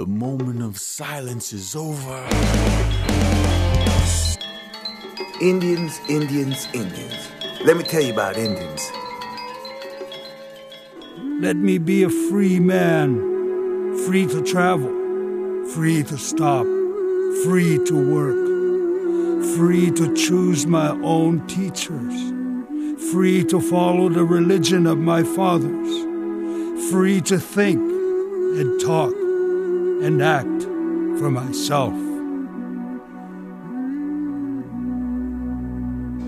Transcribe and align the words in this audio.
The 0.00 0.06
moment 0.06 0.62
of 0.62 0.78
silence 0.78 1.52
is 1.52 1.76
over. 1.76 2.26
Indians, 5.42 6.00
Indians, 6.08 6.66
Indians. 6.72 7.30
Let 7.66 7.76
me 7.76 7.82
tell 7.82 8.00
you 8.00 8.14
about 8.14 8.38
Indians. 8.38 8.90
Let 11.42 11.56
me 11.56 11.76
be 11.76 12.04
a 12.04 12.08
free 12.08 12.58
man, 12.58 13.14
free 14.06 14.24
to 14.28 14.42
travel, 14.42 14.88
free 15.74 16.02
to 16.04 16.16
stop, 16.16 16.64
free 17.44 17.78
to 17.84 17.94
work, 17.94 19.44
free 19.54 19.90
to 19.90 20.14
choose 20.14 20.64
my 20.64 20.92
own 21.02 21.46
teachers, 21.46 22.16
free 23.12 23.44
to 23.44 23.60
follow 23.60 24.08
the 24.08 24.24
religion 24.24 24.86
of 24.86 24.96
my 24.96 25.22
fathers, 25.22 26.90
free 26.90 27.20
to 27.20 27.38
think 27.38 27.80
and 27.80 28.80
talk 28.80 29.19
and 30.02 30.22
act 30.22 30.62
for 31.18 31.30
myself. 31.30 31.92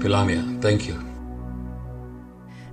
Pilamia, 0.01 0.43
thank 0.61 0.87
you. 0.87 0.97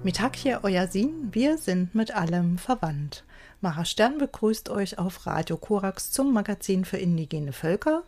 Mitakje 0.03 0.63
Oyasin, 0.63 1.29
wir 1.31 1.57
sind 1.57 1.93
mit 1.93 2.15
allem 2.15 2.57
verwandt. 2.57 3.23
Mara 3.61 3.85
Stern 3.85 4.17
begrüßt 4.17 4.69
euch 4.69 4.97
auf 4.97 5.25
Radio 5.25 5.57
Korax 5.57 6.11
zum 6.11 6.33
Magazin 6.33 6.85
für 6.85 6.97
indigene 6.97 7.53
Völker. 7.53 8.03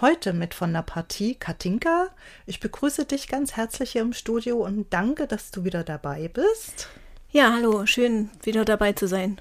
Heute 0.00 0.32
mit 0.32 0.54
von 0.54 0.72
der 0.72 0.82
Partie 0.82 1.34
Katinka. 1.34 2.08
Ich 2.46 2.60
begrüße 2.60 3.04
dich 3.04 3.28
ganz 3.28 3.56
herzlich 3.56 3.92
hier 3.92 4.02
im 4.02 4.12
Studio 4.12 4.64
und 4.64 4.92
danke, 4.92 5.26
dass 5.26 5.50
du 5.50 5.64
wieder 5.64 5.84
dabei 5.84 6.28
bist. 6.28 6.88
Ja, 7.30 7.52
hallo, 7.52 7.86
schön 7.86 8.30
wieder 8.42 8.64
dabei 8.64 8.92
zu 8.92 9.06
sein. 9.06 9.40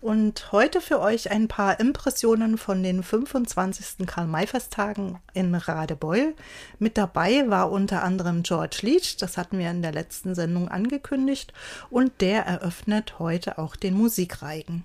Und 0.00 0.52
heute 0.52 0.80
für 0.80 1.00
euch 1.00 1.30
ein 1.30 1.48
paar 1.48 1.80
Impressionen 1.80 2.58
von 2.58 2.82
den 2.82 3.02
25. 3.02 4.06
Karl-May-Festtagen 4.06 5.18
in 5.34 5.54
Radebeul. 5.54 6.34
Mit 6.78 6.96
dabei 6.96 7.48
war 7.48 7.70
unter 7.70 8.02
anderem 8.02 8.42
George 8.42 8.78
Leach, 8.82 9.16
das 9.18 9.36
hatten 9.36 9.58
wir 9.58 9.70
in 9.70 9.82
der 9.82 9.92
letzten 9.92 10.34
Sendung 10.34 10.68
angekündigt, 10.68 11.52
und 11.90 12.12
der 12.20 12.46
eröffnet 12.46 13.18
heute 13.18 13.58
auch 13.58 13.76
den 13.76 13.94
Musikreigen. 13.94 14.84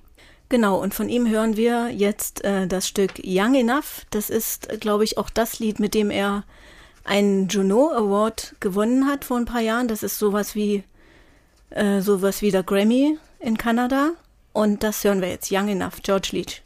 Genau, 0.50 0.82
und 0.82 0.94
von 0.94 1.10
ihm 1.10 1.28
hören 1.28 1.58
wir 1.58 1.90
jetzt 1.90 2.44
äh, 2.44 2.68
das 2.68 2.88
Stück 2.88 3.14
Young 3.24 3.56
Enough. 3.56 4.06
Das 4.12 4.30
ist, 4.30 4.80
glaube 4.80 5.04
ich, 5.04 5.18
auch 5.18 5.30
das 5.30 5.60
Lied, 5.60 5.80
mit 5.80 5.94
dem 5.94 6.12
er 6.12 6.44
einen 7.06 7.48
Juno 7.48 7.92
Award 7.92 8.56
gewonnen 8.60 9.08
hat 9.08 9.26
vor 9.26 9.38
ein 9.38 9.46
paar 9.46 9.62
Jahren. 9.62 9.88
Das 9.88 10.04
ist 10.04 10.20
sowas 10.20 10.56
wie 10.56 10.84
äh, 11.74 12.02
sowas 12.02 12.42
wie 12.42 12.52
der 12.52 12.64
Grammy 12.64 13.18
in 13.40 13.58
Kanada. 13.58 14.12
Und 14.54 14.84
das 14.84 15.04
hören 15.04 15.22
wir 15.22 15.30
jetzt. 15.30 15.52
Young 15.52 15.68
Enough, 15.68 16.02
George 16.04 16.30
Leach. 16.32 16.62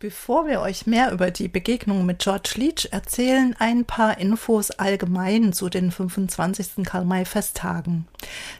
Bevor 0.00 0.46
wir 0.46 0.60
euch 0.60 0.86
mehr 0.86 1.10
über 1.10 1.32
die 1.32 1.48
Begegnung 1.48 2.06
mit 2.06 2.20
George 2.20 2.52
Leach 2.54 2.86
erzählen, 2.92 3.56
ein 3.58 3.84
paar 3.84 4.18
Infos 4.18 4.70
allgemein 4.70 5.52
zu 5.52 5.68
den 5.68 5.90
25. 5.90 6.84
Karl-May-Festtagen. 6.84 8.06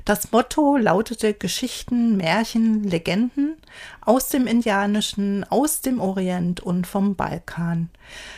Das 0.05 0.33
Motto 0.33 0.77
lautete 0.77 1.35
Geschichten, 1.35 2.17
Märchen, 2.17 2.83
Legenden 2.83 3.57
aus 4.01 4.31
dem 4.31 4.49
Indianischen, 4.49 5.45
aus 5.45 5.81
dem 5.81 6.01
Orient 6.01 6.59
und 6.59 6.89
vom 6.89 7.15
Balkan. 7.15 7.89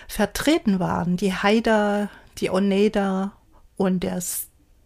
Vertreten 0.06 0.78
waren 0.78 1.16
die 1.16 1.32
Haida, 1.32 2.10
die 2.36 2.50
Oneida 2.50 3.32
und 3.78 4.00
der 4.00 4.20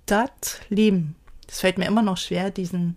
Statlim. 0.07 1.17
Es 1.49 1.59
fällt 1.59 1.79
mir 1.79 1.87
immer 1.87 2.03
noch 2.03 2.19
schwer, 2.19 2.53
diesen 2.53 2.97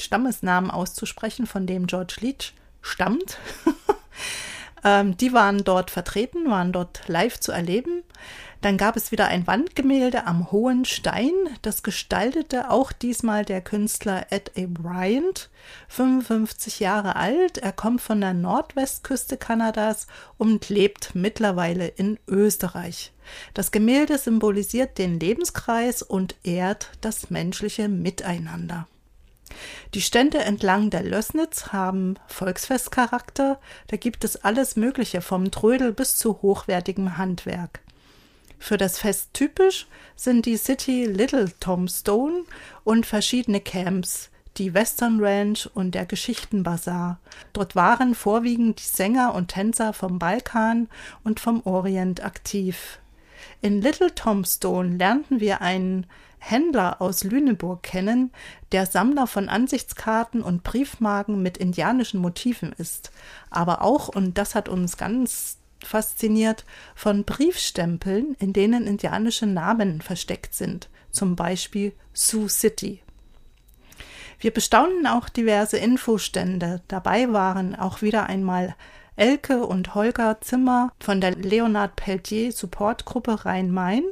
Stammesnamen 0.00 0.70
auszusprechen, 0.70 1.46
von 1.46 1.66
dem 1.66 1.88
George 1.88 2.18
Leach 2.20 2.54
stammt. 2.86 3.38
ähm, 4.84 5.16
die 5.16 5.32
waren 5.32 5.64
dort 5.64 5.90
vertreten, 5.90 6.50
waren 6.50 6.72
dort 6.72 7.02
live 7.08 7.38
zu 7.40 7.52
erleben. 7.52 8.02
Dann 8.62 8.78
gab 8.78 8.96
es 8.96 9.12
wieder 9.12 9.26
ein 9.28 9.46
Wandgemälde 9.46 10.26
am 10.26 10.50
Hohen 10.50 10.84
Stein. 10.84 11.32
Das 11.62 11.82
gestaltete 11.82 12.70
auch 12.70 12.90
diesmal 12.90 13.44
der 13.44 13.60
Künstler 13.60 14.26
Ed 14.30 14.52
A. 14.56 14.62
Bryant, 14.66 15.50
55 15.88 16.80
Jahre 16.80 17.16
alt. 17.16 17.58
Er 17.58 17.72
kommt 17.72 18.00
von 18.00 18.20
der 18.20 18.34
Nordwestküste 18.34 19.36
Kanadas 19.36 20.06
und 20.38 20.68
lebt 20.68 21.14
mittlerweile 21.14 21.86
in 21.86 22.18
Österreich. 22.26 23.12
Das 23.54 23.70
Gemälde 23.70 24.18
symbolisiert 24.18 24.98
den 24.98 25.20
Lebenskreis 25.20 26.02
und 26.02 26.34
ehrt 26.42 26.90
das 27.00 27.30
menschliche 27.30 27.88
Miteinander. 27.88 28.88
Die 29.94 30.02
Stände 30.02 30.38
entlang 30.38 30.90
der 30.90 31.02
Lößnitz 31.02 31.72
haben 31.72 32.14
Volksfestcharakter, 32.26 33.60
da 33.88 33.96
gibt 33.96 34.24
es 34.24 34.36
alles 34.44 34.76
Mögliche 34.76 35.20
vom 35.20 35.50
Trödel 35.50 35.92
bis 35.92 36.16
zu 36.16 36.42
hochwertigem 36.42 37.16
Handwerk. 37.16 37.80
Für 38.58 38.76
das 38.76 38.98
Fest 38.98 39.30
typisch 39.32 39.86
sind 40.16 40.46
die 40.46 40.56
City 40.56 41.04
Little 41.04 41.52
Tombstone 41.60 42.44
und 42.84 43.06
verschiedene 43.06 43.60
Camps, 43.60 44.30
die 44.56 44.74
Western 44.74 45.22
Ranch 45.22 45.68
und 45.74 45.94
der 45.94 46.06
Geschichtenbazar. 46.06 47.20
Dort 47.52 47.76
waren 47.76 48.14
vorwiegend 48.14 48.80
die 48.80 48.96
Sänger 48.96 49.34
und 49.34 49.48
Tänzer 49.48 49.92
vom 49.92 50.18
Balkan 50.18 50.88
und 51.24 51.40
vom 51.40 51.60
Orient 51.64 52.24
aktiv. 52.24 52.98
In 53.60 53.82
Little 53.82 54.14
Tombstone 54.14 54.96
lernten 54.96 55.40
wir 55.40 55.60
einen 55.60 56.06
Händler 56.48 57.02
aus 57.02 57.24
Lüneburg 57.24 57.82
kennen, 57.82 58.30
der 58.72 58.86
Sammler 58.86 59.26
von 59.26 59.48
Ansichtskarten 59.48 60.42
und 60.42 60.62
Briefmarken 60.62 61.42
mit 61.42 61.56
indianischen 61.58 62.20
Motiven 62.20 62.72
ist, 62.72 63.10
aber 63.50 63.82
auch, 63.82 64.08
und 64.08 64.38
das 64.38 64.54
hat 64.54 64.68
uns 64.68 64.96
ganz 64.96 65.58
fasziniert, 65.82 66.64
von 66.94 67.24
Briefstempeln, 67.24 68.36
in 68.38 68.52
denen 68.52 68.86
indianische 68.86 69.46
Namen 69.46 70.00
versteckt 70.00 70.54
sind, 70.54 70.88
zum 71.10 71.34
Beispiel 71.34 71.92
Sioux 72.12 72.48
City. 72.48 73.02
Wir 74.38 74.52
bestaunen 74.52 75.06
auch 75.06 75.28
diverse 75.28 75.78
Infostände. 75.78 76.82
Dabei 76.88 77.32
waren 77.32 77.74
auch 77.74 78.02
wieder 78.02 78.26
einmal 78.26 78.76
Elke 79.16 79.66
und 79.66 79.94
Holger 79.94 80.40
Zimmer 80.42 80.92
von 81.00 81.20
der 81.20 81.34
Leonard 81.34 81.96
Pelletier 81.96 82.52
Supportgruppe 82.52 83.46
Rhein-Main 83.46 84.04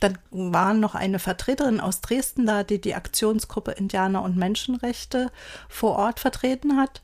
dann 0.00 0.18
war 0.30 0.74
noch 0.74 0.94
eine 0.94 1.18
Vertreterin 1.18 1.80
aus 1.80 2.00
Dresden 2.00 2.46
da, 2.46 2.62
die 2.62 2.80
die 2.80 2.94
Aktionsgruppe 2.94 3.72
Indianer 3.72 4.22
und 4.22 4.36
Menschenrechte 4.36 5.30
vor 5.68 5.96
Ort 5.96 6.20
vertreten 6.20 6.76
hat. 6.76 7.00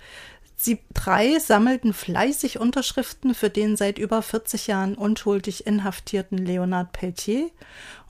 Sie 0.57 0.79
drei 0.93 1.39
sammelten 1.39 1.95
fleißig 1.95 2.59
Unterschriften 2.59 3.35
für 3.35 3.49
den 3.49 3.77
seit 3.77 3.99
über 3.99 4.21
40 4.21 4.67
Jahren 4.67 4.95
unschuldig 4.95 5.67
inhaftierten 5.67 6.37
Leonard 6.37 6.93
Pelletier 6.93 7.49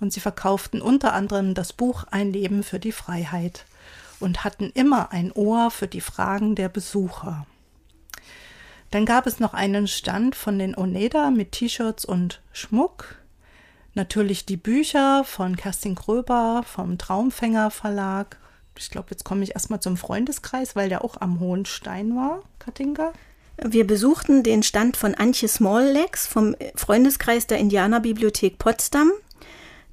und 0.01 0.13
sie 0.13 0.19
verkauften 0.19 0.83
unter 0.83 1.13
anderem 1.13 1.55
das 1.55 1.73
Buch 1.73 2.05
Ein 2.11 2.33
Leben 2.33 2.65
für 2.65 2.81
die 2.81 2.91
Freiheit 2.91 3.67
und 4.19 4.43
hatten 4.43 4.71
immer 4.75 5.13
ein 5.13 5.31
Ohr 5.31 5.71
für 5.71 5.87
die 5.87 6.01
Fragen 6.01 6.57
der 6.57 6.69
Besucher. 6.69 7.47
Dann 8.91 9.07
gab 9.07 9.29
es 9.29 9.39
noch 9.39 9.55
einen 9.55 9.87
Stand 9.87 10.35
von 10.35 10.59
den 10.59 10.77
Oneda 10.77 11.31
mit 11.31 11.53
T-Shirts 11.53 12.05
und 12.05 12.41
Schmuck. 12.53 13.20
Natürlich 13.95 14.47
die 14.47 14.57
Bücher 14.57 15.25
von 15.25 15.57
Kerstin 15.57 15.95
Gröber 15.95 16.63
vom 16.65 16.97
Traumfänger 16.97 17.71
Verlag. 17.71 18.39
Ich 18.77 18.91
glaube, 18.91 19.09
jetzt 19.11 19.25
komme 19.25 19.43
ich 19.43 19.55
erstmal 19.55 19.81
zum 19.81 19.97
Freundeskreis, 19.97 20.77
weil 20.77 20.89
der 20.89 21.05
auch 21.05 21.21
am 21.21 21.41
Hohen 21.41 21.67
Stein 21.67 22.15
war, 22.15 22.43
Katinka. 22.59 23.13
Wir 23.63 23.87
besuchten 23.87 24.43
den 24.43 24.63
Stand 24.63 24.97
von 24.97 25.15
Antje 25.15 25.49
Smalllegs 25.49 26.27
vom 26.27 26.57
Freundeskreis 26.77 27.47
der 27.47 27.59
Indianerbibliothek 27.59 28.59
Potsdam. 28.59 29.11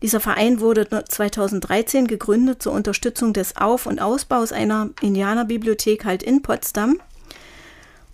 Dieser 0.02 0.20
Verein 0.20 0.60
wurde 0.60 0.88
2013 0.88 2.08
gegründet 2.08 2.62
zur 2.62 2.72
Unterstützung 2.74 3.34
des 3.34 3.58
Auf- 3.58 3.88
und 3.88 4.00
Ausbaus 4.00 4.52
einer 4.52 4.92
Indianerbibliothek 5.02 6.06
halt 6.06 6.24
in 6.24 6.44
Potsdam. 6.44 7.02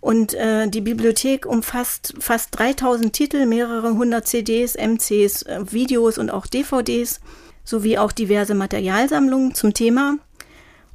Und 0.03 0.33
äh, 0.33 0.67
die 0.67 0.81
Bibliothek 0.81 1.45
umfasst 1.45 2.13
fast 2.19 2.59
3000 2.59 3.13
Titel, 3.13 3.45
mehrere 3.45 3.93
hundert 3.93 4.27
CDs, 4.27 4.75
MCs, 4.75 5.43
äh, 5.43 5.71
Videos 5.71 6.17
und 6.17 6.29
auch 6.29 6.45
DVDs, 6.45 7.21
sowie 7.63 7.97
auch 7.97 8.11
diverse 8.11 8.53
Materialsammlungen 8.53 9.55
zum 9.55 9.73
Thema. 9.73 10.17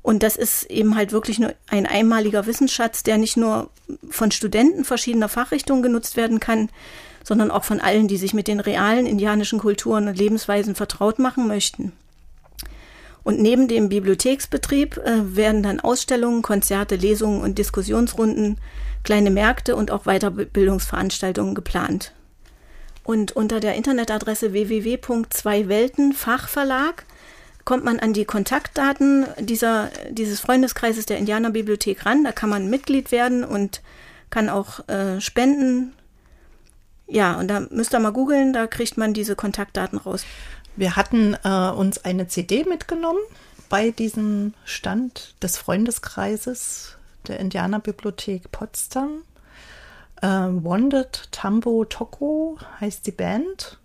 Und 0.03 0.23
das 0.23 0.37
ist 0.37 0.65
eben 0.65 0.95
halt 0.95 1.13
wirklich 1.13 1.39
nur 1.39 1.55
ein 1.69 1.87
einmaliger 1.87 2.45
Wissensschatz, 2.45 3.03
der 3.03 3.17
nicht 3.17 3.39
nur 3.39 3.71
von 4.11 4.31
Studenten 4.31 4.85
verschiedener 4.85 5.31
Fachrichtungen 5.31 5.83
genutzt 5.83 6.19
werden 6.19 6.39
kann, 6.39 6.69
sondern 7.25 7.51
auch 7.51 7.65
von 7.65 7.81
allen, 7.81 8.09
die 8.09 8.19
sich 8.19 8.35
mit 8.35 8.47
den 8.47 8.61
realen 8.61 9.07
indianischen 9.07 9.59
Kulturen 9.59 10.07
und 10.07 10.19
Lebensweisen 10.19 10.75
vertraut 10.75 11.19
machen 11.19 11.49
möchten. 11.49 11.93
Und 13.25 13.41
neben 13.41 13.69
dem 13.69 13.89
Bibliotheksbetrieb 13.89 14.99
äh, 14.99 15.35
werden 15.35 15.63
dann 15.63 15.81
Ausstellungen, 15.81 16.43
Konzerte, 16.43 16.97
Lesungen 16.97 17.41
und 17.41 17.57
Diskussionsrunden 17.57 18.59
kleine 19.05 19.31
Märkte 19.31 19.77
und 19.77 19.91
auch 19.91 20.05
Weiterbildungsveranstaltungen 20.05 21.55
geplant. 21.55 22.13
Und 23.05 23.33
unter 23.33 23.61
der 23.61 23.75
Internetadresse 23.75 24.53
www.zweiweltenfachverlag 24.53 27.07
kommt 27.65 27.85
man 27.85 27.99
an 28.01 28.13
die 28.13 28.27
Kontaktdaten 28.27 29.27
dieser, 29.39 29.89
dieses 30.11 30.41
Freundeskreises 30.41 31.07
der 31.07 31.17
Indianerbibliothek 31.19 32.05
ran. 32.05 32.25
Da 32.25 32.33
kann 32.33 32.51
man 32.51 32.69
Mitglied 32.69 33.11
werden 33.11 33.45
und 33.45 33.81
kann 34.29 34.51
auch 34.51 34.87
äh, 34.89 35.23
spenden. 35.23 35.95
Ja, 37.07 37.39
und 37.39 37.49
da 37.49 37.61
müsst 37.71 37.95
ihr 37.95 38.01
mal 38.01 38.13
googeln, 38.13 38.53
da 38.53 38.67
kriegt 38.67 38.99
man 38.99 39.15
diese 39.15 39.37
Kontaktdaten 39.37 39.99
raus. 39.99 40.27
Wir 40.77 40.97
hatten 40.97 41.35
äh, 41.45 41.71
uns 41.71 42.05
eine 42.05 42.29
CD 42.29 42.65
mitgenommen 42.65 43.21
bei 43.71 43.91
diesem 43.91 44.53
Stand 44.67 45.35
des 45.43 45.57
Freundeskreises 45.57 46.98
der 47.27 47.41
Indianerbibliothek 47.41 48.51
Potsdam. 48.53 49.23
Äh, 50.21 50.29
Wanted 50.29 51.29
Tambo 51.31 51.85
Toko 51.85 52.59
heißt 52.81 53.07
die 53.07 53.13
Band. 53.13 53.79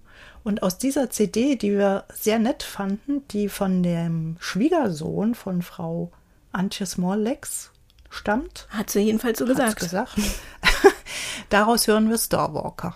Und 0.43 0.61
aus 0.61 0.77
dieser 0.77 1.09
CD, 1.09 1.55
die 1.55 1.71
wir 1.71 2.03
sehr 2.13 2.37
nett 2.37 2.63
fanden, 2.63 3.25
die 3.29 3.47
von 3.47 3.81
dem 3.81 4.35
Schwiegersohn 4.39 5.35
von 5.35 5.61
Frau 5.61 6.11
Antje 6.51 6.85
Smalllegs 6.85 7.71
stammt. 8.09 8.67
Hat 8.69 8.89
sie 8.89 8.99
jedenfalls 8.99 9.39
so 9.39 9.45
gesagt. 9.45 9.79
gesagt. 9.79 10.17
Daraus 11.49 11.87
hören 11.87 12.09
wir 12.09 12.17
Starwalker. 12.17 12.95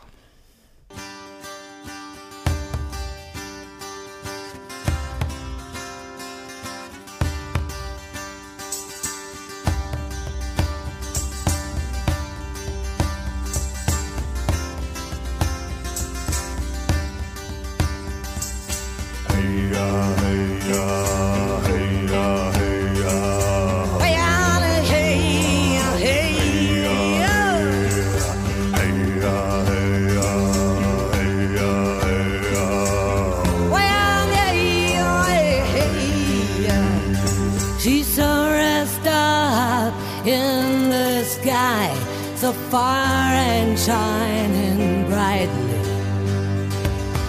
She 37.87 38.03
saw 38.03 38.49
a 38.49 39.07
up 39.07 39.93
in 40.27 40.89
the 40.89 41.23
sky, 41.23 41.87
so 42.35 42.51
far 42.51 43.31
and 43.31 43.79
shining 43.79 45.05
brightly. 45.09 45.79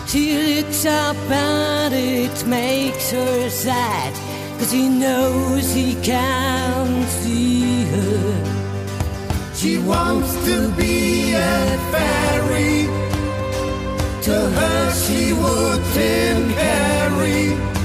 She 0.08 0.24
looks 0.56 0.84
up 0.84 1.16
and 1.30 1.94
it 1.94 2.44
makes 2.44 3.12
her 3.12 3.48
sad, 3.48 4.12
cause 4.58 4.72
she 4.72 4.88
knows 4.88 5.72
he 5.72 5.94
can't 6.02 7.06
see 7.06 7.84
her. 7.92 9.54
She 9.54 9.78
wants 9.78 10.34
to 10.44 10.72
be 10.72 11.34
a 11.34 11.78
fairy, 11.92 12.86
to 14.22 14.34
her 14.58 14.92
she 14.92 15.32
would 15.34 15.84
inherit. 15.96 17.77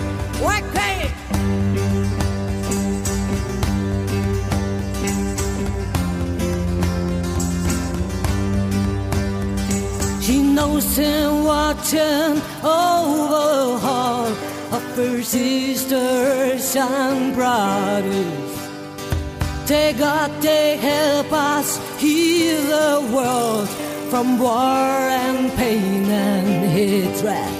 Him 10.53 11.43
watching 11.43 12.39
over 12.61 13.79
all 13.81 14.27
of 14.27 14.83
her 14.95 15.23
sisters 15.23 16.75
and 16.75 17.33
brothers. 17.33 18.69
They 19.65 19.93
God, 19.93 20.29
they 20.41 20.77
help 20.77 21.33
us 21.33 21.79
heal 21.99 22.61
the 22.61 23.11
world 23.11 23.67
from 24.11 24.37
war 24.37 24.53
and 24.53 25.51
pain 25.53 26.05
and 26.05 26.69
hatred. 26.69 27.53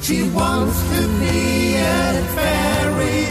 She 0.00 0.22
wants 0.30 0.80
to 0.92 1.00
be 1.18 1.74
a 1.74 2.22
fairy. 2.36 3.26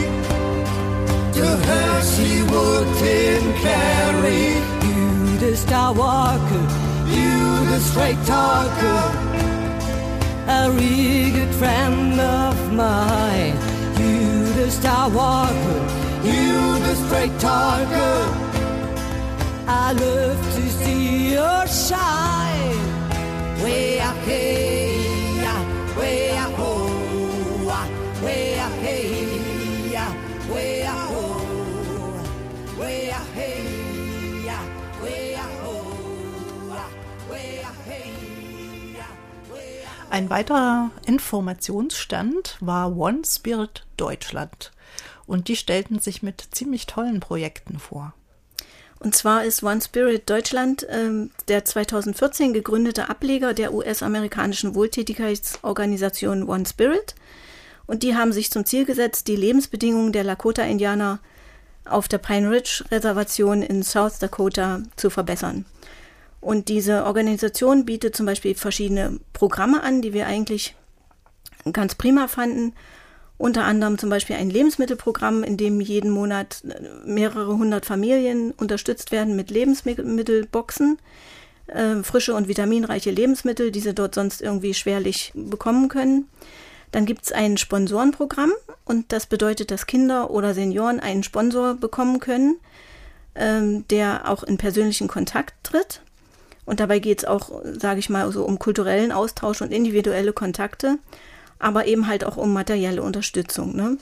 To 1.38 1.48
her 1.68 2.02
she 2.02 2.44
would 2.44 2.88
carry. 3.62 4.44
You 4.86 5.38
the 5.38 5.56
star 5.56 5.94
walker, 5.94 6.87
the 7.70 7.80
straight 7.80 8.22
talker. 8.26 9.04
a 10.48 10.72
really 10.72 11.32
good 11.32 11.54
friend 11.56 12.20
of 12.20 12.56
mine. 12.74 13.56
You 14.00 14.54
the 14.54 14.72
star 14.72 15.10
walker, 15.10 15.80
You 16.24 16.80
the 16.88 16.96
straight 17.04 17.38
talker. 17.40 18.18
I 19.68 19.92
love 19.92 20.40
to 20.56 20.64
see 20.80 21.34
your 21.34 21.68
shine. 21.68 22.78
Way 23.64 24.00
up 24.00 24.18
here, 24.32 25.58
way 26.00 26.38
up 26.38 26.54
oh, 26.58 27.88
way 28.24 28.60
up 28.60 28.72
here, 28.88 30.10
way 30.54 30.86
up 30.86 31.10
oh, 31.12 32.80
way 32.80 33.12
up 33.12 33.28
here, 33.36 33.97
Ein 40.10 40.30
weiterer 40.30 40.90
Informationsstand 41.06 42.58
war 42.62 42.96
One 42.96 43.24
Spirit 43.26 43.86
Deutschland. 43.98 44.72
Und 45.26 45.50
die 45.50 45.58
stellten 45.58 46.00
sich 46.00 46.24
mit 46.24 46.48
ziemlich 46.52 46.86
tollen 46.86 47.20
Projekten 47.20 47.78
vor. 47.78 48.14
Und 49.00 49.16
zwar 49.16 49.44
ist 49.44 49.64
One 49.64 49.82
Spirit 49.82 50.30
Deutschland 50.30 50.88
ähm, 50.90 51.32
der 51.50 51.66
2014 51.66 52.54
gegründete 52.54 53.10
Ableger 53.10 53.54
der 53.54 53.74
US-amerikanischen 53.74 54.76
Wohltätigkeitsorganisation 54.76 56.48
One 56.48 56.66
Spirit. 56.66 57.14
Und 57.86 58.02
die 58.02 58.16
haben 58.16 58.32
sich 58.32 58.50
zum 58.50 58.66
Ziel 58.66 58.86
gesetzt, 58.86 59.28
die 59.28 59.36
Lebensbedingungen 59.36 60.14
der 60.14 60.24
Lakota-Indianer 60.24 61.20
auf 61.86 62.08
der 62.08 62.18
Pine 62.18 62.50
Ridge 62.50 62.86
Reservation 62.92 63.62
in 63.62 63.84
South 63.84 64.20
Dakota 64.20 64.82
zu 64.96 65.10
verbessern. 65.10 65.66
Und 66.48 66.70
diese 66.70 67.04
Organisation 67.04 67.84
bietet 67.84 68.16
zum 68.16 68.26
Beispiel 68.26 68.56
verschiedene 68.56 69.20
Programme 69.34 69.84
an, 69.84 70.02
die 70.02 70.14
wir 70.14 70.28
eigentlich 70.28 70.78
ganz 71.74 71.96
prima 71.96 72.30
fanden. 72.30 72.72
Unter 73.38 73.66
anderem 73.66 73.98
zum 73.98 74.10
Beispiel 74.10 74.38
ein 74.38 74.50
Lebensmittelprogramm, 74.50 75.44
in 75.44 75.58
dem 75.58 75.82
jeden 75.82 76.10
Monat 76.10 76.64
mehrere 77.04 77.58
hundert 77.58 77.86
Familien 77.86 78.52
unterstützt 78.52 79.12
werden 79.12 79.36
mit 79.36 79.52
Lebensmittelboxen, 79.52 81.00
äh, 81.68 82.02
frische 82.02 82.34
und 82.34 82.48
vitaminreiche 82.48 83.12
Lebensmittel, 83.12 83.70
die 83.70 83.82
sie 83.82 83.94
dort 83.94 84.16
sonst 84.16 84.42
irgendwie 84.42 84.74
schwerlich 84.74 85.34
bekommen 85.36 85.90
können. 85.90 86.30
Dann 86.92 87.06
gibt 87.06 87.26
es 87.26 87.34
ein 87.34 87.58
Sponsorenprogramm 87.58 88.54
und 88.86 89.12
das 89.12 89.26
bedeutet, 89.26 89.70
dass 89.70 89.86
Kinder 89.86 90.32
oder 90.32 90.54
Senioren 90.54 91.02
einen 91.02 91.24
Sponsor 91.24 91.74
bekommen 91.74 92.22
können, 92.22 92.56
ähm, 93.36 93.86
der 93.90 94.30
auch 94.30 94.44
in 94.44 94.56
persönlichen 94.56 95.10
Kontakt 95.10 95.54
tritt. 95.64 96.04
Und 96.68 96.82
dabei 96.82 97.00
geht 97.00 97.20
es 97.20 97.26
auch, 97.26 97.50
sage 97.64 98.02
ich 98.02 98.10
mal, 98.10 98.30
so 98.34 98.44
um 98.44 98.60
kulturellen 98.60 99.14
Austausch 99.14 99.62
und 99.62 99.72
individuelle 99.72 100.34
Kontakte, 100.34 101.00
aber 101.60 101.88
eben 101.88 102.08
halt 102.08 102.26
auch 102.26 102.36
um 102.36 102.52
materielle 102.52 103.02
Unterstützung. 103.02 103.74
Ne? 103.74 103.98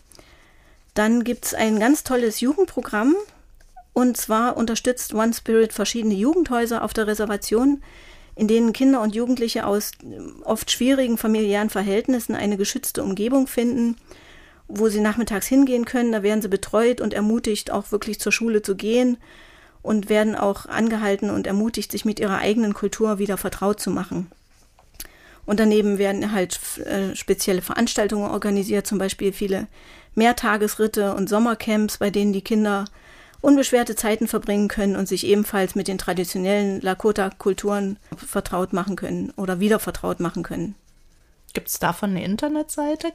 Dann 0.96 1.24
gibt 1.24 1.46
es 1.46 1.54
ein 1.54 1.80
ganz 1.80 2.04
tolles 2.04 2.42
Jugendprogramm. 2.42 3.16
Und 3.94 4.18
zwar 4.18 4.58
unterstützt 4.58 5.14
One 5.14 5.34
Spirit 5.34 5.74
verschiedene 5.74 6.16
Jugendhäuser 6.16 6.84
auf 6.84 6.92
der 6.92 7.06
Reservation, 7.06 7.84
in 8.36 8.48
denen 8.48 8.74
Kinder 8.74 9.00
und 9.02 9.14
Jugendliche 9.14 9.68
aus 9.68 9.92
äh, 10.04 10.20
oft 10.44 10.72
schwierigen 10.72 11.20
familiären 11.20 11.70
Verhältnissen 11.70 12.34
eine 12.34 12.58
geschützte 12.58 13.04
Umgebung 13.04 13.46
finden, 13.46 13.96
wo 14.68 14.90
sie 14.90 15.02
nachmittags 15.02 15.46
hingehen 15.46 15.86
können. 15.86 16.12
Da 16.12 16.24
werden 16.24 16.42
sie 16.42 16.50
betreut 16.50 17.00
und 17.00 17.14
ermutigt, 17.14 17.70
auch 17.70 17.92
wirklich 17.92 18.20
zur 18.20 18.32
Schule 18.32 18.64
zu 18.64 18.76
gehen 18.76 19.18
und 19.86 20.10
werden 20.10 20.36
auch 20.36 20.66
angehalten 20.66 21.30
und 21.30 21.46
ermutigt, 21.48 21.92
sich 21.92 22.06
mit 22.06 22.20
ihrer 22.20 22.40
eigenen 22.40 22.74
Kultur 22.74 23.20
wieder 23.20 23.38
vertraut 23.38 23.80
zu 23.80 23.92
machen. 23.92 24.32
Und 25.46 25.60
daneben 25.60 26.00
werden 26.00 26.32
halt 26.32 26.60
äh, 26.80 27.16
spezielle 27.16 27.62
Veranstaltungen 27.62 28.32
organisiert, 28.32 28.88
zum 28.88 28.98
Beispiel 28.98 29.32
viele 29.32 29.68
Mehrtagesritte 30.16 31.14
und 31.14 31.30
Sommercamps, 31.30 32.00
bei 32.00 32.10
denen 32.10 32.34
die 32.34 32.42
Kinder 32.42 32.86
unbeschwerte 33.42 33.96
Zeiten 33.96 34.28
verbringen 34.28 34.70
können 34.70 34.96
und 34.96 35.08
sich 35.08 35.28
ebenfalls 35.28 35.76
mit 35.76 35.88
den 35.88 36.00
traditionellen 36.00 36.82
Lakota-Kulturen 36.82 38.00
vertraut 38.18 38.74
machen 38.74 38.96
können 38.96 39.32
oder 39.38 39.60
wieder 39.60 39.78
vertraut 39.78 40.20
machen 40.20 40.42
können. 40.42 40.74
Gibt 41.54 41.68
es 41.68 41.78
davon 41.78 42.12
eine 42.12 42.24
Internetseite? 42.24 43.12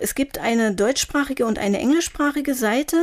Es 0.00 0.14
gibt 0.14 0.38
eine 0.38 0.74
deutschsprachige 0.74 1.44
und 1.44 1.58
eine 1.58 1.80
englischsprachige 1.80 2.54
Seite 2.54 2.96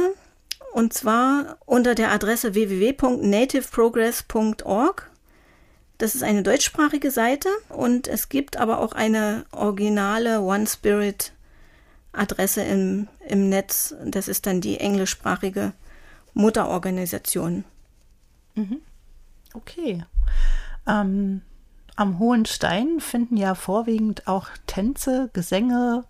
und 0.73 0.93
zwar 0.93 1.57
unter 1.65 1.95
der 1.95 2.11
Adresse 2.11 2.53
www.nativeprogress.org. 2.53 5.09
Das 5.97 6.15
ist 6.15 6.23
eine 6.23 6.43
deutschsprachige 6.43 7.11
Seite 7.11 7.49
und 7.69 8.07
es 8.07 8.29
gibt 8.29 8.57
aber 8.57 8.79
auch 8.79 8.93
eine 8.93 9.45
originale 9.51 10.41
One 10.41 10.67
Spirit 10.67 11.33
Adresse 12.13 12.61
im, 12.61 13.07
im 13.27 13.49
Netz. 13.49 13.95
Das 14.05 14.27
ist 14.27 14.45
dann 14.45 14.61
die 14.61 14.79
englischsprachige 14.79 15.73
Mutterorganisation. 16.33 17.65
Okay. 19.53 20.03
Ähm, 20.88 21.41
am 21.95 22.19
Hohen 22.19 22.45
Stein 22.45 22.99
finden 22.99 23.35
ja 23.35 23.55
vorwiegend 23.55 24.27
auch 24.27 24.47
Tänze, 24.67 25.29
Gesänge, 25.33 26.05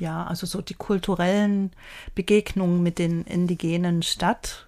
ja, 0.00 0.24
also 0.24 0.46
so 0.46 0.60
die 0.60 0.74
kulturellen 0.74 1.72
Begegnungen 2.14 2.82
mit 2.82 2.98
den 2.98 3.24
Indigenen 3.24 4.02
statt. 4.02 4.66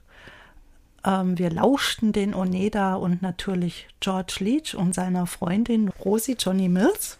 Ähm, 1.04 1.38
wir 1.38 1.50
lauschten 1.50 2.12
den 2.12 2.34
Oneda 2.34 2.94
und 2.94 3.22
natürlich 3.22 3.88
George 4.00 4.36
Leach 4.40 4.76
und 4.76 4.94
seiner 4.94 5.26
Freundin 5.26 5.88
Rosie 5.88 6.36
Johnny 6.38 6.68
Mills. 6.68 7.18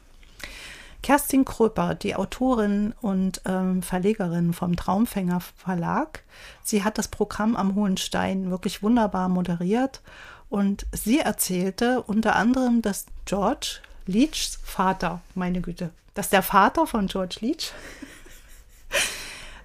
Kerstin 1.02 1.45
Kröper, 1.45 1.97
die 1.97 2.14
Autorin 2.14 2.95
und 3.00 3.42
ähm, 3.45 3.83
Verlegerin 3.83 4.52
vom 4.52 4.76
Traumfänger 4.76 5.40
Verlag, 5.40 6.23
sie 6.62 6.85
hat 6.85 6.97
das 6.97 7.09
Programm 7.09 7.57
am 7.57 7.75
Hohen 7.75 7.97
Stein 7.97 8.50
wirklich 8.50 8.85
wunderbar 8.85 9.28
moderiert 9.28 10.00
und 10.49 10.87
sie 10.92 11.19
erzählte 11.19 12.02
unter 12.02 12.37
anderem, 12.37 12.83
dass 12.83 13.07
George 13.25 13.81
Leachs 14.07 14.61
Vater, 14.62 15.23
meine 15.35 15.61
Güte, 15.61 15.90
dass 16.14 16.31
der 16.31 16.42
Vater 16.42 16.87
von 16.87 17.07
George 17.07 17.37
Leach 17.40 17.73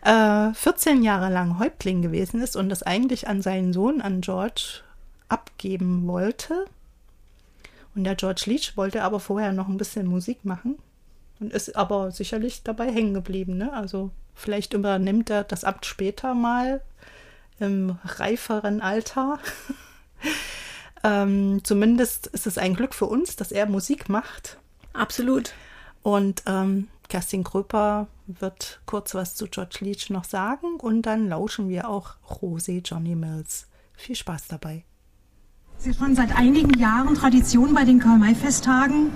äh, 0.01 0.53
14 0.53 1.03
Jahre 1.03 1.29
lang 1.29 1.59
Häuptling 1.59 2.01
gewesen 2.01 2.41
ist 2.41 2.55
und 2.55 2.69
das 2.69 2.83
eigentlich 2.83 3.27
an 3.27 3.41
seinen 3.41 3.73
Sohn, 3.73 4.01
an 4.01 4.21
George, 4.21 4.81
abgeben 5.29 6.07
wollte. 6.07 6.65
Und 7.95 8.03
der 8.03 8.15
George 8.15 8.43
Leach 8.45 8.77
wollte 8.77 9.03
aber 9.03 9.19
vorher 9.19 9.51
noch 9.51 9.67
ein 9.67 9.77
bisschen 9.77 10.07
Musik 10.07 10.45
machen 10.45 10.77
und 11.39 11.51
ist 11.51 11.75
aber 11.75 12.11
sicherlich 12.11 12.63
dabei 12.63 12.91
hängen 12.91 13.13
geblieben. 13.13 13.57
Ne? 13.57 13.73
Also 13.73 14.11
vielleicht 14.33 14.73
übernimmt 14.73 15.29
er 15.29 15.43
das 15.43 15.63
Amt 15.63 15.85
später 15.85 16.33
mal 16.33 16.81
im 17.59 17.97
reiferen 18.05 18.81
Alter. 18.81 19.39
ähm, 21.03 21.61
zumindest 21.63 22.27
ist 22.27 22.47
es 22.47 22.57
ein 22.57 22.75
Glück 22.75 22.93
für 22.93 23.05
uns, 23.05 23.35
dass 23.35 23.51
er 23.51 23.65
Musik 23.65 24.09
macht. 24.09 24.57
Absolut. 24.93 25.53
Und 26.07 26.43
ähm, 26.45 26.87
Kerstin 27.09 27.43
Kröper 27.43 28.07
wird 28.27 28.79
kurz 28.85 29.13
was 29.13 29.35
zu 29.35 29.45
George 29.47 29.79
Leach 29.81 30.09
noch 30.09 30.23
sagen 30.23 30.77
und 30.79 31.01
dann 31.01 31.27
lauschen 31.27 31.67
wir 31.67 31.89
auch 31.89 32.11
Rosé 32.29 32.81
Johnny 32.81 33.13
Mills. 33.13 33.67
Viel 33.93 34.15
Spaß 34.15 34.47
dabei. 34.47 34.85
Es 35.77 35.85
ist 35.85 35.99
schon 35.99 36.15
seit 36.15 36.33
einigen 36.33 36.79
Jahren 36.79 37.13
Tradition 37.15 37.73
bei 37.73 37.83
den 37.83 37.99
Karl-May-Festtagen, 37.99 39.09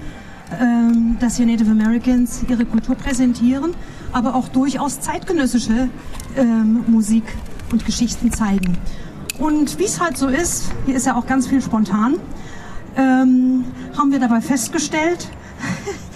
ähm, 0.59 1.15
dass 1.21 1.37
hier 1.37 1.45
Native 1.45 1.71
Americans 1.71 2.43
ihre 2.49 2.65
Kultur 2.65 2.95
präsentieren, 2.95 3.73
aber 4.11 4.35
auch 4.35 4.49
durchaus 4.49 4.99
zeitgenössische 4.99 5.87
ähm, 6.35 6.83
Musik 6.87 7.23
und 7.71 7.85
Geschichten 7.85 8.33
zeigen. 8.33 8.77
Und 9.39 9.79
wie 9.79 9.85
es 9.85 10.01
halt 10.01 10.17
so 10.17 10.27
ist, 10.27 10.73
hier 10.85 10.97
ist 10.97 11.05
ja 11.05 11.15
auch 11.15 11.25
ganz 11.25 11.47
viel 11.47 11.61
spontan, 11.61 12.19
ähm, 12.97 13.63
haben 13.97 14.11
wir 14.11 14.19
dabei 14.19 14.41
festgestellt, 14.41 15.29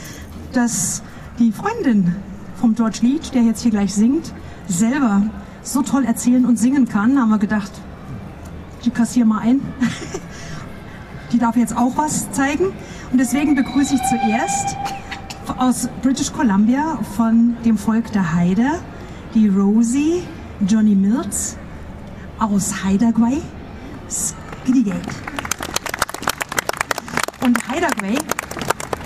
dass 0.56 1.02
die 1.40 1.52
Freundin 1.52 2.16
vom 2.56 2.76
George 2.76 3.00
Leach, 3.02 3.32
der 3.32 3.44
jetzt 3.44 3.62
hier 3.62 3.72
gleich 3.72 3.94
singt, 3.94 4.34
selber 4.68 5.24
so 5.62 5.82
toll 5.82 6.06
erzählen 6.06 6.46
und 6.46 6.58
singen 6.58 6.88
kann, 6.88 7.20
haben 7.20 7.30
wir 7.30 7.40
gedacht, 7.40 7.72
die 8.84 8.90
kassier 8.90 9.26
mal 9.26 9.40
ein. 9.40 9.62
die 11.32 11.40
darf 11.40 11.58
jetzt 11.58 11.76
auch 11.76 11.98
was 11.98 12.32
zeigen. 12.32 12.66
Und 13.12 13.18
deswegen 13.20 13.56
begrüße 13.56 13.96
ich 13.96 14.02
zuerst 14.04 14.78
aus 15.58 15.90
British 16.02 16.32
Columbia 16.32 17.00
von 17.16 17.58
dem 17.66 17.78
Volk 17.78 18.12
der 18.12 18.34
Haider 18.34 18.80
die 19.34 19.48
Rosie 19.48 20.24
Johnny 20.68 20.96
Mills 20.96 21.58
aus 22.40 22.74
Hideaway, 22.84 23.42
Skidegate. 24.10 25.10
Und 27.42 27.58
Hideaway 27.72 28.18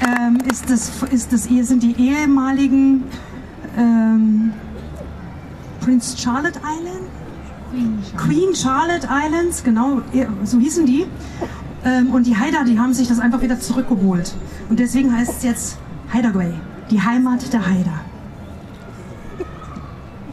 ähm, 0.01 0.39
ist 0.49 0.69
das, 0.69 0.91
ist 1.11 1.33
das, 1.33 1.43
sind 1.43 1.83
die 1.83 1.95
ehemaligen 1.97 3.03
ähm, 3.77 4.53
Prince 5.81 6.17
Charlotte 6.17 6.59
Island? 6.59 7.09
Queen 7.71 8.03
Charlotte. 8.03 8.27
Queen 8.27 8.55
Charlotte 8.55 9.07
Islands, 9.09 9.63
genau, 9.63 10.01
so 10.43 10.59
hießen 10.59 10.85
die. 10.85 11.05
Ähm, 11.85 12.11
und 12.11 12.25
die 12.25 12.35
Haider, 12.35 12.63
die 12.65 12.77
haben 12.79 12.93
sich 12.93 13.07
das 13.07 13.19
einfach 13.19 13.41
wieder 13.41 13.59
zurückgeholt. 13.59 14.33
Und 14.69 14.79
deswegen 14.79 15.15
heißt 15.15 15.37
es 15.37 15.43
jetzt 15.43 15.77
Hideaway, 16.11 16.53
die 16.89 17.01
Heimat 17.01 17.51
der 17.53 17.65
Haider. 17.65 17.99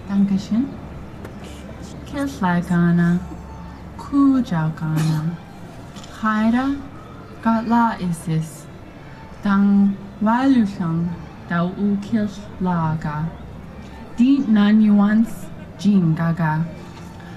Dankeschön. 0.08 0.64
Kilslagana, 2.06 3.18
Kujaukana, 3.98 5.24
Haida, 6.22 6.68
Gatla 7.42 7.96
Isis, 8.00 8.55
Dang 9.46 9.96
Walushang, 10.20 11.06
Dau 11.48 11.68
U 11.78 11.96
Kilslaga, 12.02 13.30
Di 14.16 14.38
Nanyuans 14.38 15.46
Jin 15.78 16.16
Gaga, 16.16 16.66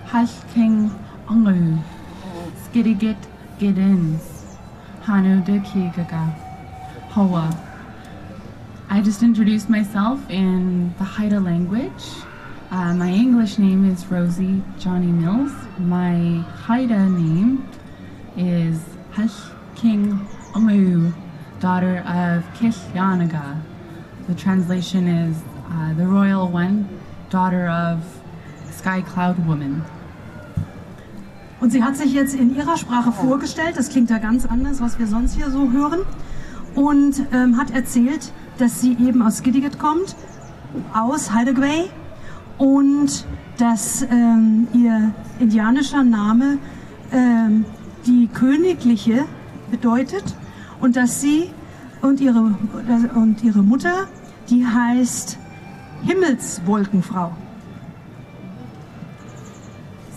Hashking 0.08 0.90
Ongu, 1.28 1.78
Skiddigit 2.64 3.22
Giddins, 3.60 4.58
Hanu 5.04 5.44
de 5.44 5.60
Kigaga, 5.60 6.34
Hoa. 7.12 7.56
I 8.90 9.02
just 9.02 9.22
introduced 9.22 9.70
myself 9.70 10.20
in 10.32 10.92
the 10.98 11.04
Haida 11.04 11.40
language. 11.40 12.06
Uh, 12.72 12.96
my 12.96 13.12
English 13.12 13.60
name 13.60 13.88
is 13.88 14.08
Rosie 14.08 14.64
Johnny 14.80 15.12
Mills. 15.12 15.54
My 15.78 16.44
Haida 16.66 17.08
name 17.08 17.70
is 18.36 18.82
Hush 19.12 19.54
King 19.76 20.28
Amu, 20.56 21.14
daughter 21.60 22.00
of 22.06 22.44
Kishyanaga. 22.58 23.62
The 24.28 24.36
translation 24.36 25.08
is 25.08 25.38
uh, 25.72 25.94
the 25.96 26.06
royal 26.06 26.48
one, 26.48 26.88
daughter 27.30 27.68
of 27.68 28.00
Sky 28.72 29.02
Cloud 29.02 29.46
Woman. 29.46 29.84
Und 31.60 31.72
sie 31.72 31.84
hat 31.84 31.98
sich 31.98 32.14
jetzt 32.14 32.36
in 32.36 32.56
ihrer 32.56 32.78
Sprache 32.78 33.12
vorgestellt, 33.12 33.74
das 33.76 33.90
klingt 33.90 34.10
ja 34.10 34.18
ganz 34.18 34.46
anders, 34.46 34.80
was 34.80 34.98
wir 34.98 35.08
sonst 35.08 35.36
hier 35.36 35.50
so 35.52 35.72
hören, 35.72 36.00
und 36.76 37.22
ähm, 37.34 37.58
hat 37.58 37.72
erzählt, 37.72 38.32
dass 38.58 38.80
sie 38.80 38.94
eben 38.94 39.22
aus 39.22 39.44
Giddiget 39.44 39.78
kommt, 39.78 40.16
aus 40.94 41.36
Hideaway, 41.36 41.90
und 42.58 43.26
dass 43.58 44.04
ähm, 44.04 44.68
ihr 44.74 45.12
indianischer 45.40 46.04
Name 46.04 46.60
ähm, 47.12 47.66
die 48.06 48.28
königliche 48.28 49.26
bedeutet 49.70 50.24
und 50.80 50.96
dass 50.96 51.22
sie 51.22 51.52
und 52.02 52.20
ihre, 52.20 52.56
und 53.16 53.44
ihre 53.44 53.62
Mutter, 53.62 54.08
die 54.50 54.66
heißt 54.66 55.38
Himmelswolkenfrau. 56.04 57.36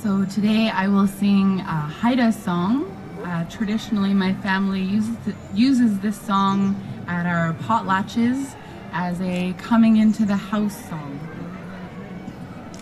So 0.03 0.25
today 0.25 0.69
I 0.69 0.89
will 0.89 1.07
sing 1.07 1.61
a 1.61 1.89
Haida 2.03 2.33
song. 2.33 2.85
Uh, 3.25 3.45
traditionally, 3.49 4.13
my 4.13 4.35
family 4.43 4.83
uses, 4.83 5.17
uses 5.55 6.01
this 6.01 6.21
song 6.27 6.75
at 7.07 7.25
our 7.25 7.55
potlatches 7.69 8.57
as 8.93 9.21
a 9.21 9.55
coming 9.59 9.97
into 9.97 10.25
the 10.25 10.37
house 10.37 10.77
song. 10.89 11.21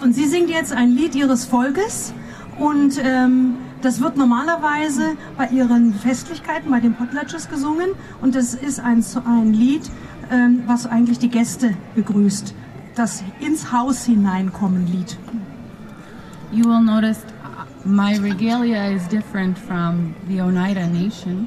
Und 0.01 0.15
sie 0.15 0.27
singt 0.27 0.49
jetzt 0.49 0.73
ein 0.73 0.97
Lied 0.97 1.15
ihres 1.15 1.45
Volkes 1.45 2.15
und 2.59 3.01
ähm, 3.03 3.57
das 3.83 4.01
wird 4.01 4.17
normalerweise 4.17 5.17
bei 5.39 5.49
ihren 5.49 5.95
Festlichkeiten, 5.95 6.71
bei 6.71 6.81
den 6.81 6.95
Potlatches 6.95 7.49
gesungen 7.49 7.91
und 8.21 8.35
das 8.35 8.55
ist 8.55 8.81
ein, 8.81 9.05
ein 9.25 9.53
Lied, 9.53 9.91
ähm, 10.31 10.65
was 10.67 10.87
eigentlich 10.87 11.19
die 11.19 11.31
Gäste 11.31 11.75
begrüßt. 11.95 12.55
Das 12.95 13.25
ins 13.41 13.73
Haus 13.73 14.05
hineinkommen 14.05 14.87
Lied. 14.87 15.17
You 16.53 16.65
will 16.65 16.81
notice 16.81 17.25
uh, 17.45 17.65
my 17.89 18.17
regalia 18.19 18.91
is 18.91 19.07
different 19.09 19.57
from 19.57 20.15
the 20.29 20.41
Oneida 20.41 20.87
Nation. 20.87 21.47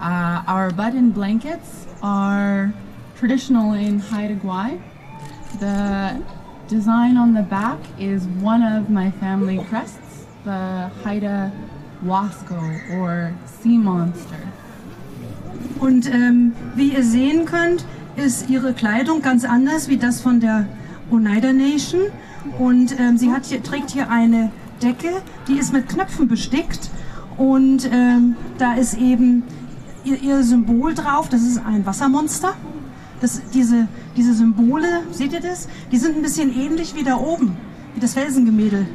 Uh, 0.00 0.42
our 0.46 0.70
button 0.70 1.10
blankets 1.10 1.86
are 2.02 2.72
traditional 3.18 3.72
in 3.74 3.98
Haida 3.98 4.36
Gwaii. 4.36 4.80
The 5.58 6.22
design 6.68 7.16
on 7.16 7.34
the 7.34 7.42
back 7.42 7.78
is 7.98 8.26
one 8.40 8.62
of 8.62 8.88
my 8.88 9.10
family 9.10 9.58
crests, 9.68 10.07
the 10.48 10.90
Haida 11.04 11.52
Wasco 12.00 12.56
or 12.98 13.32
Sea 13.62 13.78
Monster. 13.78 14.38
Und 15.78 16.12
ähm, 16.12 16.52
wie 16.74 16.94
ihr 16.94 17.04
sehen 17.04 17.44
könnt, 17.44 17.84
ist 18.16 18.48
ihre 18.48 18.72
Kleidung 18.72 19.20
ganz 19.20 19.44
anders 19.44 19.88
wie 19.88 19.98
das 19.98 20.20
von 20.22 20.40
der 20.40 20.66
Oneida 21.10 21.52
Nation. 21.52 22.00
Und 22.58 22.98
ähm, 22.98 23.18
sie 23.18 23.30
hier, 23.42 23.62
trägt 23.62 23.90
hier 23.90 24.10
eine 24.10 24.50
Decke, 24.82 25.22
die 25.48 25.58
ist 25.58 25.72
mit 25.72 25.88
Knöpfen 25.88 26.28
bestickt. 26.28 26.90
Und 27.36 27.88
ähm, 27.92 28.36
da 28.56 28.74
ist 28.74 28.94
eben 28.94 29.42
ihr, 30.04 30.20
ihr 30.22 30.42
Symbol 30.42 30.94
drauf, 30.94 31.28
das 31.28 31.42
ist 31.42 31.60
ein 31.64 31.84
Wassermonster. 31.84 32.54
Das, 33.20 33.42
diese, 33.52 33.86
diese 34.16 34.32
Symbole, 34.32 35.02
seht 35.10 35.32
ihr 35.32 35.40
das? 35.40 35.68
Die 35.92 35.98
sind 35.98 36.16
ein 36.16 36.22
bisschen 36.22 36.56
ähnlich 36.56 36.94
wie 36.94 37.04
da 37.04 37.16
oben, 37.16 37.56
wie 37.94 38.00
das 38.00 38.14
Felsengemälde. 38.14 38.86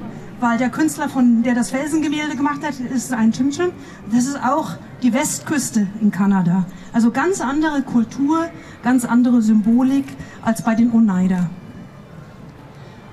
Weil 0.43 0.57
der 0.57 0.67
Künstler, 0.67 1.07
von, 1.07 1.41
der 1.41 1.55
das 1.55 1.69
Felsengemälde 1.69 2.35
gemacht 2.35 2.65
hat, 2.65 2.77
ist 2.77 3.13
ein 3.13 3.31
Chimchim. 3.31 3.71
Das 4.11 4.25
ist 4.25 4.37
auch 4.43 4.71
die 5.01 5.13
Westküste 5.13 5.87
in 6.01 6.11
Kanada. 6.11 6.65
Also 6.91 7.11
ganz 7.11 7.39
andere 7.39 7.81
Kultur, 7.81 8.49
ganz 8.83 9.05
andere 9.05 9.41
Symbolik 9.41 10.03
als 10.41 10.61
bei 10.61 10.75
den 10.75 10.91
Oneida. 10.91 11.49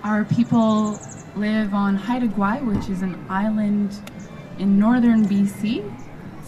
Our 0.05 0.25
people 0.25 0.99
live 1.37 1.73
on 1.73 2.01
Haida 2.09 2.27
Gwaii, 2.27 2.63
which 2.67 2.89
is 2.89 3.01
an 3.01 3.15
island 3.29 3.93
in 4.59 4.77
northern 4.77 5.25
BC. 5.29 5.85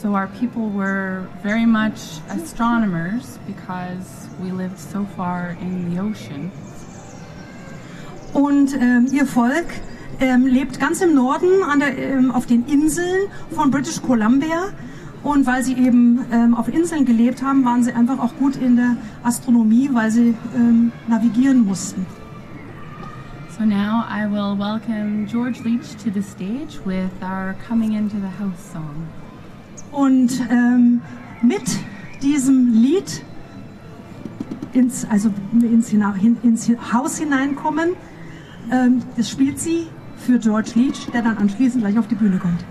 So 0.03 0.17
our 0.17 0.27
people 0.41 0.69
were 0.69 1.29
very 1.45 1.65
much 1.65 2.19
astronomers 2.29 3.39
because 3.47 4.29
we 4.43 4.51
lived 4.51 4.81
so 4.81 5.07
far 5.17 5.57
in 5.61 5.95
the 5.95 6.01
ocean. 6.01 6.51
Und 8.33 8.75
ähm, 8.75 9.07
ihr 9.13 9.27
Volk 9.27 9.69
ähm, 10.21 10.47
lebt 10.47 10.79
ganz 10.79 11.01
im 11.01 11.15
Norden 11.15 11.63
an 11.69 11.81
der, 11.81 11.97
ähm, 11.97 12.31
auf 12.31 12.47
den 12.47 12.67
Inseln 12.67 13.29
von 13.51 13.71
British 13.71 14.01
Columbia. 14.03 14.73
Und 15.23 15.47
weil 15.47 15.63
sie 15.63 15.75
eben 15.75 16.25
ähm, 16.33 16.55
auf 16.55 16.69
Inseln 16.69 17.05
gelebt 17.05 17.43
haben, 17.43 17.65
waren 17.65 17.85
sie 17.85 17.93
einfach 17.93 18.19
auch 18.19 18.37
gut 18.39 18.57
in 18.57 18.75
der 18.77 18.97
Astronomie, 19.23 19.89
weil 19.93 20.11
sie 20.11 20.35
ähm, 20.57 20.91
navigieren 21.07 21.65
mussten. 21.65 22.05
So 23.57 23.65
now 23.65 24.03
I 24.09 24.27
will 24.27 24.59
welcome 24.59 25.27
George 25.27 25.61
Leach 25.63 25.97
to 26.03 26.11
the 26.13 26.23
stage 26.23 26.81
with 26.85 27.11
our 27.23 27.55
Coming 27.69 27.93
Into 27.93 28.17
the 28.17 28.43
House 28.43 28.73
song. 28.73 29.07
Und 29.93 30.41
ähm, 30.51 31.03
mit 31.43 31.63
diesem 32.23 32.73
Lied 32.73 33.23
ins, 34.73 35.05
also 35.05 35.31
ins, 35.53 35.93
ins 35.93 36.71
Haus 36.93 37.19
hineinkommen, 37.19 37.91
ähm, 38.73 39.03
das 39.17 39.31
spielt 39.31 39.61
sie 39.61 39.87
für 40.23 40.39
George 40.39 40.71
Leach, 40.75 41.11
der 41.13 41.23
dann 41.23 41.37
anschließend 41.37 41.83
gleich 41.83 41.99
auf 41.99 42.07
die 42.07 42.15
Bühne 42.15 42.39
kommt. 42.39 42.65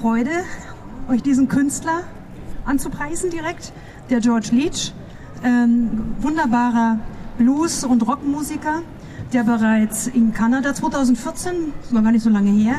Freude, 0.00 0.30
euch 1.08 1.24
diesen 1.24 1.48
Künstler 1.48 2.04
anzupreisen 2.64 3.30
direkt, 3.30 3.72
der 4.10 4.20
George 4.20 4.50
Leach, 4.52 4.92
ähm, 5.42 6.14
wunderbarer 6.20 7.00
Blues- 7.36 7.82
und 7.82 8.06
Rockmusiker, 8.06 8.82
der 9.32 9.42
bereits 9.42 10.06
in 10.06 10.32
Kanada 10.32 10.72
2014, 10.72 11.72
das 11.82 11.92
war 11.92 12.02
gar 12.02 12.12
nicht 12.12 12.22
so 12.22 12.30
lange 12.30 12.50
her, 12.50 12.76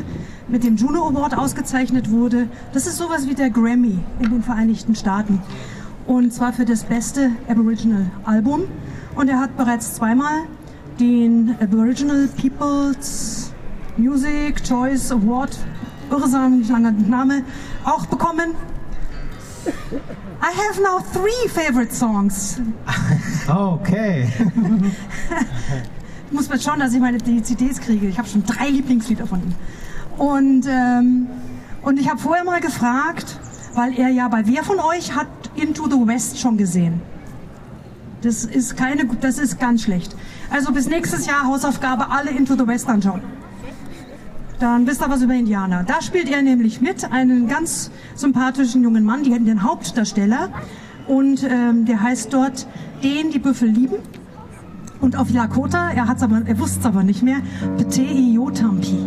mit 0.47 0.63
dem 0.63 0.77
Juno 0.77 1.09
Award 1.09 1.37
ausgezeichnet 1.37 2.09
wurde. 2.09 2.47
Das 2.71 2.87
ist 2.87 2.95
sowas 2.95 3.27
wie 3.27 3.35
der 3.35 3.49
Grammy 3.49 3.99
in 4.19 4.29
den 4.29 4.41
Vereinigten 4.41 4.95
Staaten. 4.95 5.41
Und 6.07 6.33
zwar 6.33 6.53
für 6.53 6.63
das 6.63 6.83
beste 6.83 7.31
Aboriginal 7.49 8.05
Album. 8.23 8.61
Und 9.15 9.27
er 9.27 9.41
hat 9.41 9.57
bereits 9.57 9.95
zweimal 9.95 10.43
den 11.01 11.55
Aboriginal 11.59 12.29
People's 12.37 13.51
Music 13.97 14.63
Choice 14.63 15.11
Award, 15.11 15.57
irrsinnig 16.09 16.69
langer 16.69 16.91
Name, 16.91 17.43
auch 17.83 18.05
bekommen. 18.05 18.55
I 20.41 20.51
have 20.55 20.81
now 20.81 20.99
three 21.13 21.49
favorite 21.49 21.93
songs. 21.93 22.59
Okay. 23.47 24.27
Ich 26.31 26.35
muss 26.35 26.47
mal 26.47 26.61
schauen, 26.61 26.79
dass 26.79 26.93
ich 26.93 26.99
meine 26.99 27.17
die 27.17 27.41
CDs 27.41 27.81
kriege. 27.81 28.07
Ich 28.07 28.19
habe 28.19 28.29
schon 28.29 28.43
drei 28.45 28.69
Lieblingslieder 28.69 29.25
von 29.25 29.41
ihm. 29.41 29.55
Und, 30.19 30.67
ähm, 30.67 31.27
und 31.81 31.99
ich 31.99 32.07
habe 32.07 32.19
vorher 32.19 32.43
mal 32.43 32.61
gefragt, 32.61 33.39
weil 33.73 33.97
er 33.97 34.09
ja 34.09 34.27
bei 34.27 34.45
wer 34.45 34.63
von 34.63 34.79
euch 34.79 35.15
hat 35.15 35.27
Into 35.55 35.89
the 35.89 36.05
West 36.05 36.39
schon 36.39 36.55
gesehen? 36.55 37.01
Das 38.21 38.45
ist 38.45 38.77
keine, 38.77 39.05
das 39.05 39.39
ist 39.39 39.59
ganz 39.59 39.81
schlecht. 39.81 40.15
Also 40.51 40.71
bis 40.71 40.87
nächstes 40.87 41.25
Jahr 41.25 41.47
Hausaufgabe, 41.47 42.11
alle 42.11 42.29
Into 42.29 42.55
the 42.55 42.67
West 42.67 42.87
anschauen. 42.87 43.21
Dann 44.59 44.85
wisst 44.85 45.01
ihr 45.01 45.09
was 45.09 45.21
über 45.21 45.33
Indianer. 45.33 45.83
Da 45.83 46.01
spielt 46.01 46.29
er 46.29 46.41
nämlich 46.41 46.81
mit, 46.81 47.09
einen 47.11 47.47
ganz 47.47 47.91
sympathischen 48.15 48.83
jungen 48.83 49.05
Mann, 49.05 49.23
die 49.23 49.31
hätten 49.33 49.45
den 49.45 49.63
Hauptdarsteller. 49.63 50.49
Und 51.07 51.43
ähm, 51.43 51.85
der 51.85 52.01
heißt 52.01 52.33
dort 52.33 52.67
Den 53.01 53.31
die 53.31 53.39
Büffel 53.39 53.69
lieben. 53.69 53.95
Und 54.99 55.15
auf 55.15 55.31
Lakota, 55.31 55.91
er, 55.91 56.05
er 56.05 56.59
wusste 56.59 56.79
es 56.81 56.85
aber 56.85 57.03
nicht 57.03 57.23
mehr, 57.23 57.37
Petei 57.77 58.33
Yotampi. 58.33 58.97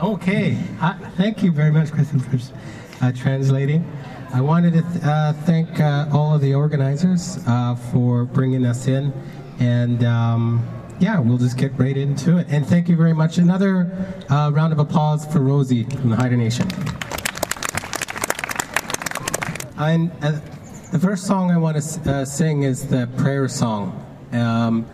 Okay. 0.00 0.56
Uh, 0.80 0.92
thank 1.16 1.42
you 1.42 1.52
very 1.52 1.72
much, 1.72 1.90
Kristen, 1.90 2.20
for 2.20 2.38
uh, 3.02 3.10
translating. 3.10 3.84
I 4.32 4.40
wanted 4.40 4.74
to 4.74 4.82
th- 4.82 5.04
uh, 5.04 5.32
thank 5.46 5.80
uh, 5.80 6.06
all 6.12 6.34
of 6.34 6.42
the 6.42 6.54
organizers 6.54 7.38
uh, 7.48 7.74
for 7.90 8.24
bringing 8.24 8.64
us 8.64 8.86
in. 8.86 9.12
And 9.58 10.04
um, 10.04 10.68
yeah, 11.00 11.18
we'll 11.18 11.38
just 11.38 11.56
get 11.56 11.72
right 11.78 11.96
into 11.96 12.38
it. 12.38 12.46
And 12.48 12.66
thank 12.66 12.88
you 12.88 12.96
very 12.96 13.12
much. 13.12 13.38
Another 13.38 13.90
uh, 14.28 14.50
round 14.54 14.72
of 14.72 14.78
applause 14.78 15.26
for 15.26 15.40
Rosie 15.40 15.84
from 15.84 16.10
the 16.10 16.16
Haida 16.16 16.36
Nation. 16.36 16.68
And 19.78 20.10
uh, 20.22 20.40
the 20.92 20.98
first 20.98 21.26
song 21.26 21.50
I 21.50 21.58
want 21.58 21.76
to 21.76 22.10
uh, 22.10 22.24
sing 22.24 22.62
is 22.62 22.86
the 22.88 23.08
prayer 23.18 23.48
song. 23.48 24.02
Um, 24.32 24.86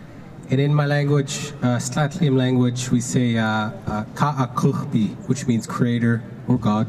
and 0.51 0.61
in 0.61 0.75
my 0.75 0.87
language, 0.87 1.53
uh, 1.63 1.81
language, 2.21 2.91
we 2.91 3.01
say 3.01 3.37
uh, 3.39 3.71
uh, 3.87 4.05
Ka'akuchbi, 4.15 5.15
which 5.29 5.47
means 5.47 5.67
creator 5.67 6.23
or 6.49 6.59
God. 6.59 6.87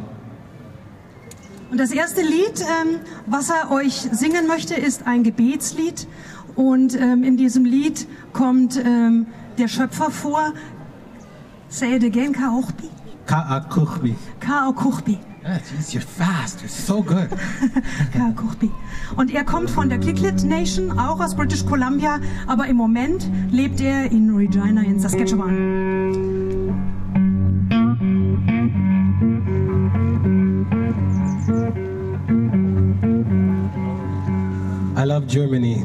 Und 1.71 1.79
das 1.79 1.91
erste 1.91 2.21
Lied, 2.21 2.61
ähm, 2.61 2.99
was 3.25 3.49
er 3.49 3.71
euch 3.71 3.93
singen 3.93 4.47
möchte, 4.47 4.75
ist 4.75 5.07
ein 5.07 5.23
Gebetslied. 5.23 6.07
Und 6.55 6.99
ähm, 6.99 7.23
in 7.23 7.37
diesem 7.37 7.65
Lied 7.65 8.07
kommt 8.31 8.81
ähm, 8.83 9.27
der 9.57 9.67
Schöpfer 9.67 10.11
vor. 10.11 10.53
Say 11.69 11.95
it 11.95 12.03
again, 12.03 12.33
Kaochbi. 12.33 12.89
Ka'akuchbi. 13.25 14.15
Kaokuchbi. 14.39 15.17
Yeah, 15.43 15.59
geez, 15.59 15.93
you're 15.93 16.01
fast. 16.01 16.61
You're 16.61 16.69
so 16.69 17.01
good. 17.01 17.29
Kaokuchbi. 18.13 18.71
Und 19.17 19.33
er 19.33 19.43
kommt 19.43 19.69
von 19.69 19.89
der 19.89 19.99
Kliklit 19.99 20.43
Nation, 20.43 20.97
auch 20.97 21.19
aus 21.19 21.35
British 21.35 21.65
Columbia, 21.65 22.19
aber 22.47 22.67
im 22.67 22.77
Moment 22.77 23.29
lebt 23.51 23.81
er 23.81 24.11
in 24.11 24.33
Regina 24.35 24.81
in 24.81 24.99
Saskatchewan. 24.99 26.03
I 34.95 35.05
love 35.05 35.25
Germany. 35.27 35.83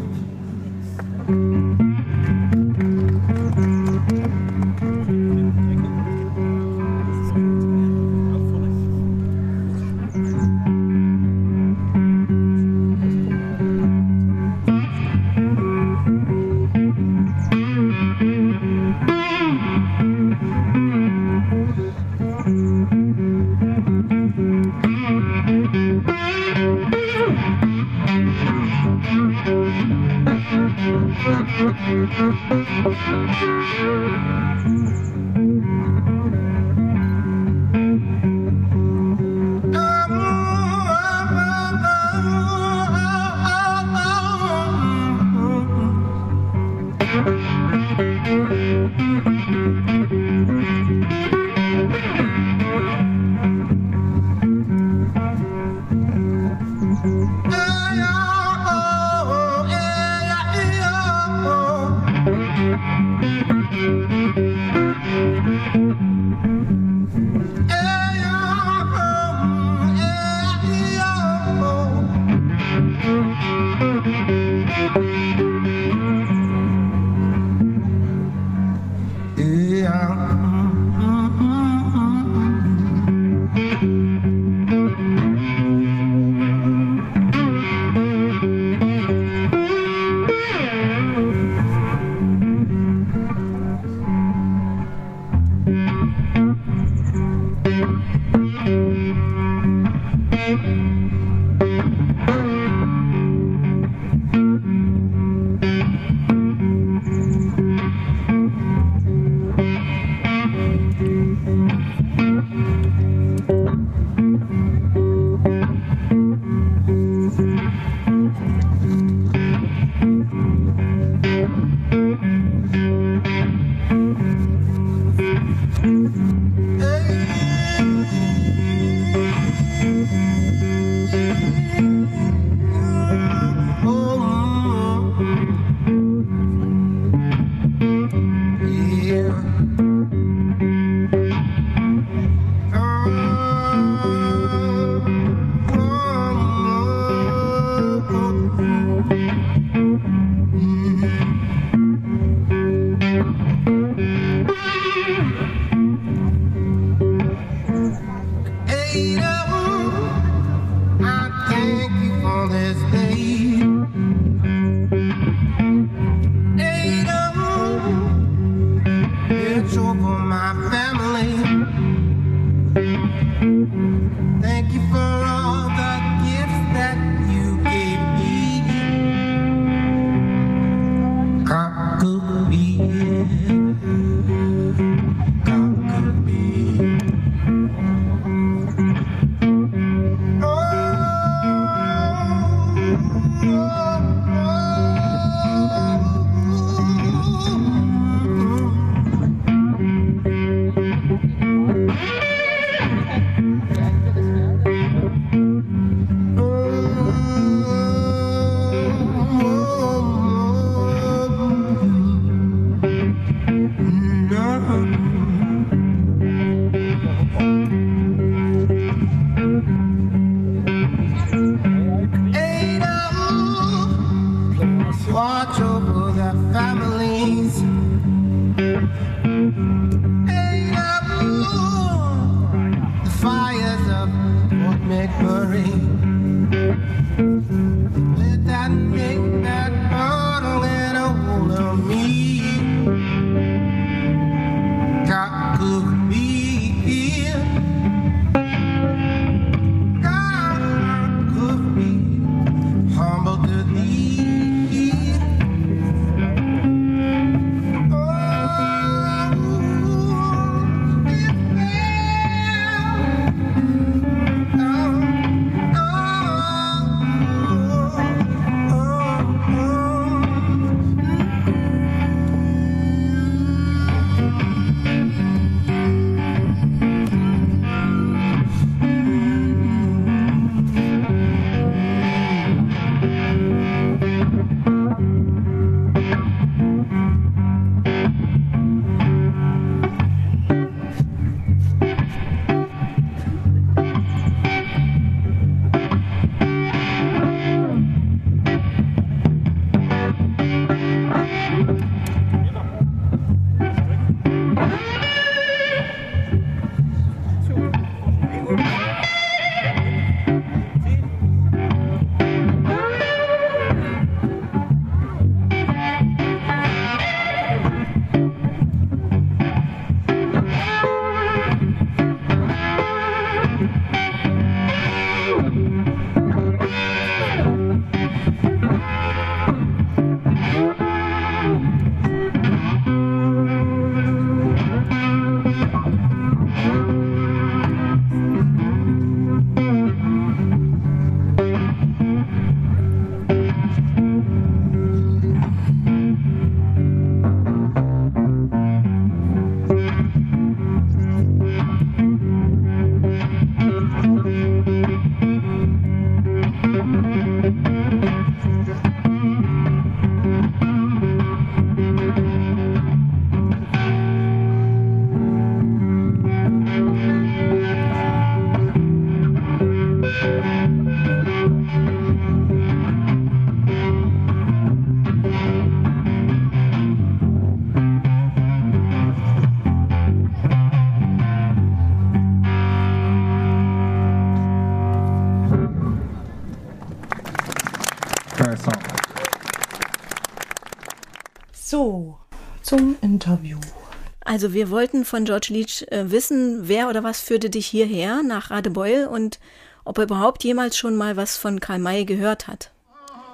Also 394.38 394.54
wir 394.54 394.70
wollten 394.70 395.04
von 395.04 395.24
George 395.24 395.48
Leach 395.50 395.84
äh, 395.90 396.12
wissen, 396.12 396.68
wer 396.68 396.88
oder 396.88 397.02
was 397.02 397.20
führte 397.20 397.50
dich 397.50 397.66
hierher 397.66 398.22
nach 398.22 398.52
Radebeul 398.52 399.08
und 399.10 399.40
ob 399.84 399.98
er 399.98 400.04
überhaupt 400.04 400.44
jemals 400.44 400.78
schon 400.78 400.94
mal 400.94 401.16
was 401.16 401.36
von 401.36 401.58
Karl 401.58 401.80
May 401.80 402.04
gehört 402.04 402.46
hat. 402.46 402.70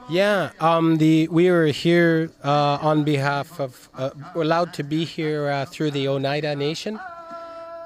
Yeah, 0.08 0.52
um, 0.62 0.98
the 0.98 1.28
we 1.30 1.50
were 1.50 1.70
here 1.70 2.30
uh, 2.42 2.78
on 2.80 3.04
behalf 3.04 3.60
of. 3.60 3.90
Uh, 3.98 4.12
allowed 4.34 4.72
to 4.72 4.82
be 4.82 5.04
here 5.04 5.50
uh, 5.50 5.66
through 5.66 5.90
the 5.90 6.08
Oneida 6.08 6.56
Nation. 6.56 6.98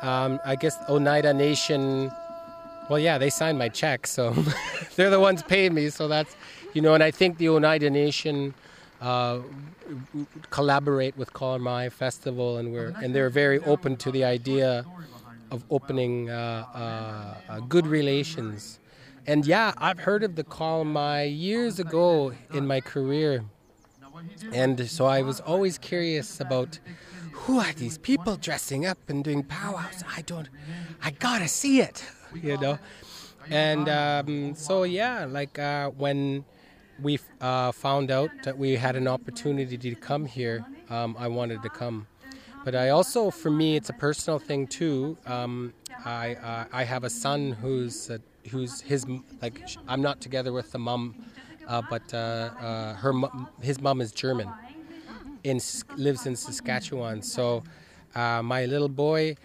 Um, 0.01 0.39
I 0.47 0.55
guess 0.55 0.79
Oneida 0.89 1.35
Nation. 1.35 2.13
Well, 2.89 3.01
yeah, 3.01 3.19
they 3.19 3.31
signed 3.31 3.59
my 3.59 3.69
check, 3.69 4.07
so 4.07 4.33
they're 4.95 5.11
the 5.11 5.19
ones 5.19 5.43
paying 5.43 5.75
me. 5.75 5.91
So 5.91 6.07
that's 6.07 6.37
you 6.73 6.83
know, 6.83 6.95
and 6.95 7.03
I 7.03 7.11
think 7.11 7.39
the 7.39 7.49
Oneida 7.49 7.91
Nation 7.91 8.55
uh, 9.01 9.41
collaborate 10.51 11.17
with 11.17 11.33
Kalamai 11.33 11.91
Festival, 11.91 12.59
and 12.59 12.73
we're 12.73 12.95
and 13.03 13.15
they're 13.15 13.31
very 13.31 13.59
open 13.61 13.97
to 13.99 14.11
the 14.11 14.25
idea 14.25 14.85
of 15.51 15.65
opening 15.71 16.31
uh, 16.31 16.65
uh, 16.75 17.53
uh, 17.53 17.61
good 17.61 17.87
relations. 17.87 18.81
And 19.27 19.47
yeah, 19.47 19.73
I've 19.77 20.01
heard 20.01 20.23
of 20.25 20.37
the 20.37 20.45
Kalamai 20.45 21.39
years 21.39 21.79
ago 21.79 22.33
in 22.53 22.67
my 22.67 22.81
career, 22.81 23.45
and 24.53 24.89
so 24.89 25.07
I 25.07 25.23
was 25.23 25.41
always 25.41 25.79
curious 25.79 26.41
about 26.41 26.79
who 27.33 27.61
are 27.61 27.73
these 27.73 27.99
people 27.99 28.37
dressing 28.37 28.85
up 28.85 28.99
and 29.09 29.23
doing 29.23 29.43
powwows. 29.43 30.03
I 30.17 30.23
don't, 30.23 30.49
I 31.03 31.11
gotta 31.13 31.49
see 31.49 31.81
it, 31.81 32.05
you 32.43 32.59
know. 32.59 32.79
And 33.51 33.89
um, 33.89 34.55
so 34.55 34.83
yeah, 34.83 35.25
like 35.25 35.59
uh, 35.59 35.91
when 35.91 36.45
we 37.03 37.19
uh, 37.41 37.73
found 37.73 38.11
out 38.11 38.31
that 38.43 38.59
we 38.59 38.77
had 38.77 38.97
an 38.97 39.09
opportunity 39.09 39.77
to 39.77 39.95
come 39.95 40.27
here, 40.27 40.65
um, 40.91 41.17
I 41.19 41.29
wanted 41.29 41.63
to 41.63 41.69
come. 41.69 42.07
But 42.65 42.75
I 42.75 42.91
also, 42.91 43.31
for 43.31 43.51
me, 43.51 43.77
it's 43.77 43.89
a 43.89 43.93
personal 43.93 44.39
thing 44.39 44.67
too. 44.67 45.17
Um, 45.27 45.73
I 46.05 46.35
uh, 46.35 46.65
I 46.73 46.85
have 46.85 47.05
a 47.05 47.11
son 47.11 47.53
who's 47.53 48.11
uh, 48.11 48.19
who's 48.51 48.81
his 48.81 49.07
like 49.41 49.63
I'm 49.87 50.03
not 50.03 50.21
together 50.21 50.53
with 50.53 50.73
the 50.73 50.79
mom, 50.79 51.15
uh, 51.67 51.83
but 51.89 52.13
uh, 52.13 52.51
uh, 52.61 52.95
her 52.95 53.13
his 53.63 53.81
mom 53.81 54.01
is 54.01 54.13
German, 54.13 54.49
in 55.45 55.61
lives 55.97 56.27
in 56.27 56.37
Saskatchewan. 56.37 57.23
So 57.23 57.63
uh, 58.15 58.43
my 58.43 58.67
little 58.67 58.89
boy 58.89 59.37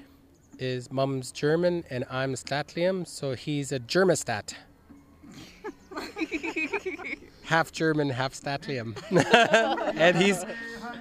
is 0.60 0.92
mom's 0.92 1.32
German 1.32 1.84
and 1.90 2.06
I'm 2.10 2.34
Statlium, 2.34 3.08
so 3.08 3.34
he's 3.34 3.72
a 3.72 3.80
Germastat. 3.80 4.54
Half 7.46 7.72
German, 7.72 8.10
half 8.10 8.34
Statlium. 8.34 8.96
and 9.98 10.16
he's 10.18 10.44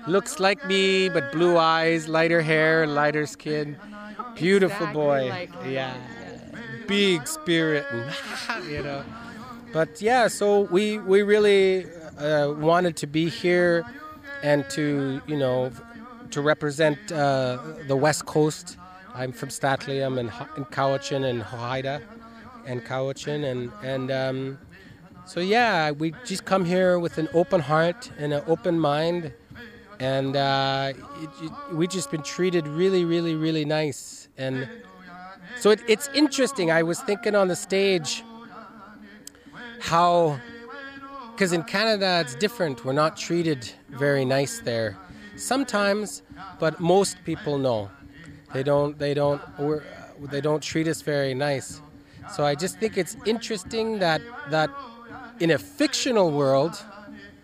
looks 0.07 0.41
like 0.41 0.67
me, 0.67 1.09
but 1.09 1.33
blue 1.33 1.57
eyes, 1.57 2.09
lighter 2.09 2.43
hair, 2.43 2.87
lighter 2.87 3.27
skin. 3.27 3.77
Beautiful 4.35 4.87
Exactly 4.87 5.03
boy. 5.03 5.29
like 5.29 5.51
yeah. 5.67 5.95
Big 6.87 7.27
spirit 7.27 7.87
and 7.91 8.13
you 8.71 8.83
know. 8.83 9.05
But 9.73 10.03
yeah, 10.03 10.29
so 10.29 10.63
we 10.63 10.99
we 10.99 11.23
really 11.23 11.87
uh, 12.19 12.53
wanted 12.53 12.97
to 12.97 13.07
be 13.07 13.29
here 13.29 13.85
and 14.43 14.69
to, 14.71 15.23
you 15.27 15.37
know, 15.37 15.71
to 16.31 16.41
represent 16.41 16.99
uh, 17.13 17.59
the 17.87 17.97
West 17.97 18.27
Coast. 18.27 18.77
I'm 19.15 19.33
from 19.33 19.51
Statlium 19.51 20.19
and, 20.19 20.33
and 20.57 20.67
Cowichan 20.67 21.25
and 21.29 21.43
Haida 21.43 22.03
and 22.67 22.85
Cowichan 22.85 23.45
and 23.45 23.73
and 23.83 24.11
um, 24.11 24.59
so 25.25 25.41
yeah, 25.41 25.91
we 25.91 26.15
just 26.25 26.45
come 26.45 26.65
here 26.65 26.99
with 26.99 27.19
an 27.19 27.29
open 27.33 27.61
heart 27.61 28.11
and 28.19 28.33
an 28.33 28.43
open 28.47 28.79
mind, 28.79 29.33
and 30.01 30.37
uh, 30.37 30.93
it, 31.21 31.31
it, 31.43 31.53
we 31.75 31.87
just 31.87 32.11
been 32.11 32.23
treated 32.23 32.67
really, 32.67 33.05
really, 33.05 33.35
really 33.35 33.65
nice. 33.65 34.29
And 34.37 34.69
so 35.59 35.71
it, 35.71 35.81
it's 35.89 36.09
interesting. 36.15 36.71
I 36.71 36.83
was 36.83 37.01
thinking 37.01 37.35
on 37.35 37.49
the 37.49 37.57
stage 37.57 38.25
how, 39.81 40.41
because 41.33 41.53
in 41.53 41.63
Canada 41.63 42.21
it's 42.21 42.35
different. 42.35 42.85
We're 42.85 42.93
not 42.93 43.17
treated 43.17 43.71
very 43.91 44.25
nice 44.25 44.61
there. 44.61 44.99
Sometimes, 45.37 46.23
but 46.59 46.81
most 46.81 47.17
people 47.25 47.59
know 47.59 47.91
they 48.53 48.63
don't. 48.63 48.99
They 48.99 49.15
don't. 49.15 49.41
They 50.31 50.41
don't 50.41 50.63
treat 50.63 50.87
us 50.87 51.01
very 51.03 51.35
nice. 51.35 51.81
So 52.35 52.45
I 52.45 52.55
just 52.55 52.79
think 52.79 52.97
it's 52.97 53.17
interesting 53.25 53.99
that 53.99 54.21
that 54.51 54.71
in 55.41 55.51
a 55.51 55.59
fictional 55.59 56.31
world 56.31 56.83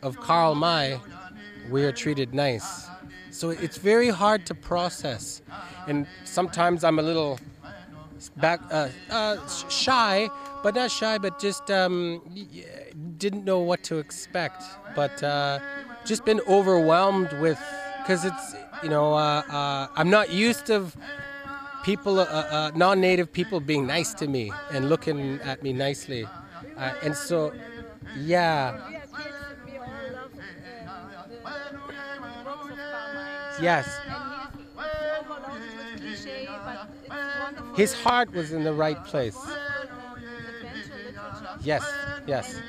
of 0.02 0.18
Karl 0.20 0.54
May, 0.54 1.00
we 1.70 1.84
are 1.84 1.92
treated 1.92 2.34
nice. 2.34 2.86
So 3.30 3.50
it's 3.50 3.76
very 3.76 4.08
hard 4.08 4.46
to 4.46 4.54
process, 4.54 5.42
and 5.86 6.06
sometimes 6.24 6.84
I'm 6.84 6.98
a 6.98 7.02
little 7.02 7.38
back 8.36 8.60
uh, 8.70 8.88
uh, 9.10 9.46
shy, 9.68 10.28
but 10.62 10.74
not 10.74 10.90
shy, 10.90 11.18
but 11.18 11.38
just 11.38 11.70
um, 11.70 12.22
didn't 13.18 13.44
know 13.44 13.60
what 13.60 13.82
to 13.84 13.98
expect. 13.98 14.62
But 14.96 15.22
uh, 15.22 15.60
just 16.04 16.24
been 16.24 16.40
overwhelmed 16.48 17.32
with 17.34 17.60
because 17.98 18.24
it's 18.24 18.54
you 18.82 18.88
know 18.88 19.14
uh, 19.14 19.42
uh, 19.48 19.88
I'm 19.94 20.10
not 20.10 20.30
used 20.30 20.66
to 20.66 20.86
people, 21.84 22.20
uh, 22.20 22.70
non-native 22.74 23.32
people 23.32 23.60
being 23.60 23.86
nice 23.86 24.14
to 24.14 24.26
me 24.26 24.52
and 24.72 24.88
looking 24.88 25.40
at 25.42 25.62
me 25.62 25.72
nicely, 25.72 26.26
and 26.76 27.14
so 27.14 27.52
yeah. 28.26 28.78
Yes. 33.60 33.88
His 37.74 37.92
heart 37.94 38.32
was 38.32 38.52
in 38.52 38.64
the 38.64 38.72
right 38.74 39.02
place. 39.04 39.36
Yes, 41.62 41.84
yes. 42.26 42.62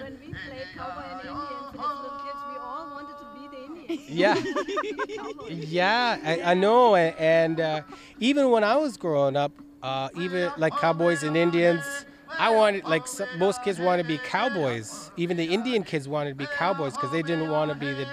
Yeah, 4.07 4.35
yeah, 5.49 6.17
I, 6.23 6.41
I 6.51 6.53
know. 6.53 6.95
a- 6.95 7.15
And 7.17 7.59
uh, 7.59 7.81
even 8.19 8.51
when 8.51 8.63
I 8.63 8.75
was 8.75 8.97
growing 8.97 9.35
up, 9.35 9.51
uh, 9.81 10.09
even 10.15 10.51
like 10.57 10.75
cowboys 10.77 11.23
and 11.23 11.35
Indians, 11.35 11.98
I 12.39 12.49
wanted 12.49 12.85
like 12.85 13.05
most 13.37 13.61
kids 13.63 13.79
wanted 13.79 14.03
to 14.03 14.07
be 14.07 14.17
cowboys. 14.17 15.11
Even 15.17 15.37
the 15.37 15.45
Indian 15.45 15.83
kids 15.83 16.07
wanted 16.07 16.29
to 16.31 16.35
be 16.35 16.47
cowboys 16.47 16.93
because 16.93 17.11
they 17.11 17.21
didn't 17.21 17.49
want 17.49 17.69
to 17.69 17.75
be 17.75 17.93
the, 17.93 18.07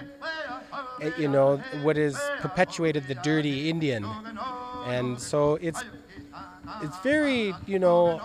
uh, 0.73 1.11
you 1.17 1.29
know, 1.29 1.59
what 1.83 1.97
is 1.97 2.19
perpetuated 2.41 3.07
the 3.07 3.15
dirty 3.15 3.71
Indian. 3.71 4.05
And 4.87 5.19
so 5.21 5.55
it's 5.63 5.83
it's 6.83 6.99
very, 6.99 7.55
you 7.67 7.79
know, 7.79 8.21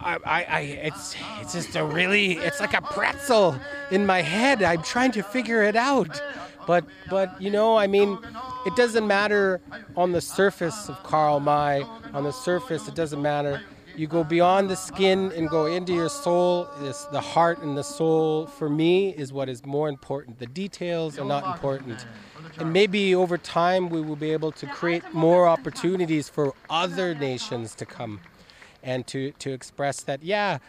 I, 0.00 0.18
I, 0.24 0.44
I, 0.44 0.60
it's, 0.60 1.14
it's 1.40 1.52
just 1.52 1.76
a 1.76 1.84
really, 1.84 2.32
it's 2.32 2.60
like 2.60 2.74
a 2.74 2.80
pretzel 2.82 3.56
in 3.90 4.06
my 4.06 4.22
head. 4.22 4.62
I'm 4.62 4.82
trying 4.82 5.12
to 5.12 5.22
figure 5.22 5.62
it 5.62 5.76
out, 5.76 6.22
but, 6.66 6.84
but 7.08 7.40
you 7.40 7.50
know, 7.50 7.76
I 7.76 7.86
mean, 7.86 8.18
it 8.66 8.76
doesn't 8.76 9.06
matter 9.06 9.60
on 9.96 10.12
the 10.12 10.20
surface 10.20 10.88
of 10.88 11.02
Karl 11.02 11.40
May. 11.40 11.82
On 12.12 12.24
the 12.24 12.32
surface, 12.32 12.88
it 12.88 12.94
doesn't 12.94 13.22
matter. 13.22 13.60
You 14.00 14.06
go 14.06 14.24
beyond 14.24 14.70
the 14.70 14.76
skin 14.76 15.30
and 15.36 15.46
go 15.46 15.66
into 15.66 15.92
your 15.92 16.08
soul. 16.08 16.70
It's 16.80 17.04
the 17.04 17.20
heart 17.20 17.58
and 17.58 17.76
the 17.76 17.84
soul. 17.84 18.46
For 18.46 18.70
me, 18.70 19.10
is 19.10 19.30
what 19.30 19.50
is 19.50 19.66
more 19.66 19.90
important. 19.90 20.38
The 20.38 20.46
details 20.46 21.18
are 21.18 21.24
not 21.26 21.44
important. 21.44 22.06
And 22.56 22.72
maybe 22.72 23.14
over 23.14 23.36
time, 23.36 23.90
we 23.90 24.00
will 24.00 24.16
be 24.16 24.32
able 24.32 24.52
to 24.52 24.66
create 24.68 25.02
more 25.12 25.46
opportunities 25.46 26.30
for 26.30 26.54
other 26.70 27.14
nations 27.14 27.74
to 27.74 27.84
come 27.84 28.20
and 28.82 29.06
to, 29.08 29.32
to 29.32 29.52
express 29.52 30.00
that, 30.04 30.22
yeah, 30.22 30.60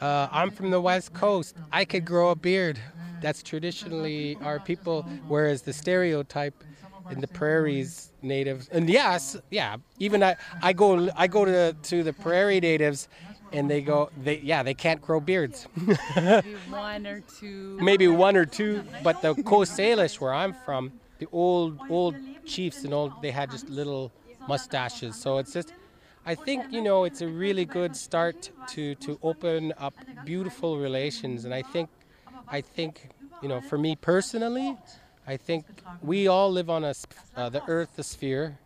uh, 0.00 0.28
I'm 0.32 0.50
from 0.50 0.70
the 0.70 0.80
West 0.80 1.12
Coast. 1.12 1.56
I 1.70 1.84
could 1.84 2.06
grow 2.06 2.30
a 2.30 2.34
beard. 2.34 2.78
That's 3.20 3.42
traditionally 3.42 4.38
our 4.40 4.58
people, 4.58 5.02
whereas 5.28 5.60
the 5.60 5.74
stereotype 5.74 6.64
in 7.10 7.20
the 7.20 7.28
prairies 7.28 8.12
natives. 8.22 8.68
And 8.72 8.88
yes 8.88 9.36
yeah 9.50 9.76
even 9.98 10.22
i 10.22 10.36
i 10.62 10.72
go 10.72 11.08
i 11.16 11.26
go 11.26 11.44
to 11.44 11.72
to 11.90 12.02
the 12.02 12.12
prairie 12.12 12.60
natives 12.60 13.08
and 13.52 13.68
they 13.70 13.80
go 13.80 14.10
they 14.22 14.38
yeah 14.40 14.62
they 14.62 14.74
can't 14.74 15.00
grow 15.00 15.20
beards. 15.20 15.66
Maybe 16.16 16.54
one 16.70 17.06
or 17.06 17.20
two. 17.40 17.78
maybe 17.80 18.08
one 18.08 18.36
or 18.36 18.44
two 18.44 18.84
but 19.02 19.22
the 19.22 19.34
coast 19.42 19.76
salish 19.78 20.20
where 20.20 20.34
i'm 20.34 20.52
from 20.66 20.92
the 21.18 21.26
old 21.32 21.78
old 21.88 22.14
chiefs 22.46 22.84
and 22.84 22.92
old 22.94 23.12
they 23.22 23.30
had 23.30 23.50
just 23.50 23.68
little 23.68 24.12
mustaches. 24.48 25.16
So 25.16 25.38
it's 25.38 25.52
just 25.52 25.72
i 26.26 26.34
think 26.34 26.60
you 26.70 26.82
know 26.82 27.04
it's 27.04 27.22
a 27.22 27.28
really 27.28 27.64
good 27.64 27.96
start 27.96 28.50
to 28.68 28.94
to 28.96 29.18
open 29.22 29.72
up 29.78 29.94
beautiful 30.24 30.78
relations. 30.78 31.44
And 31.44 31.52
i 31.54 31.62
think 31.62 31.88
i 32.50 32.60
think 32.60 33.08
you 33.42 33.48
know 33.48 33.60
for 33.60 33.78
me 33.78 33.96
personally 33.96 34.76
i 35.30 35.36
think 35.36 35.64
we 36.02 36.28
all 36.28 36.50
live 36.50 36.68
on 36.68 36.84
a 36.84 36.94
uh, 37.36 37.48
the 37.48 37.62
earth 37.68 37.90
the 37.96 38.02
sphere 38.02 38.58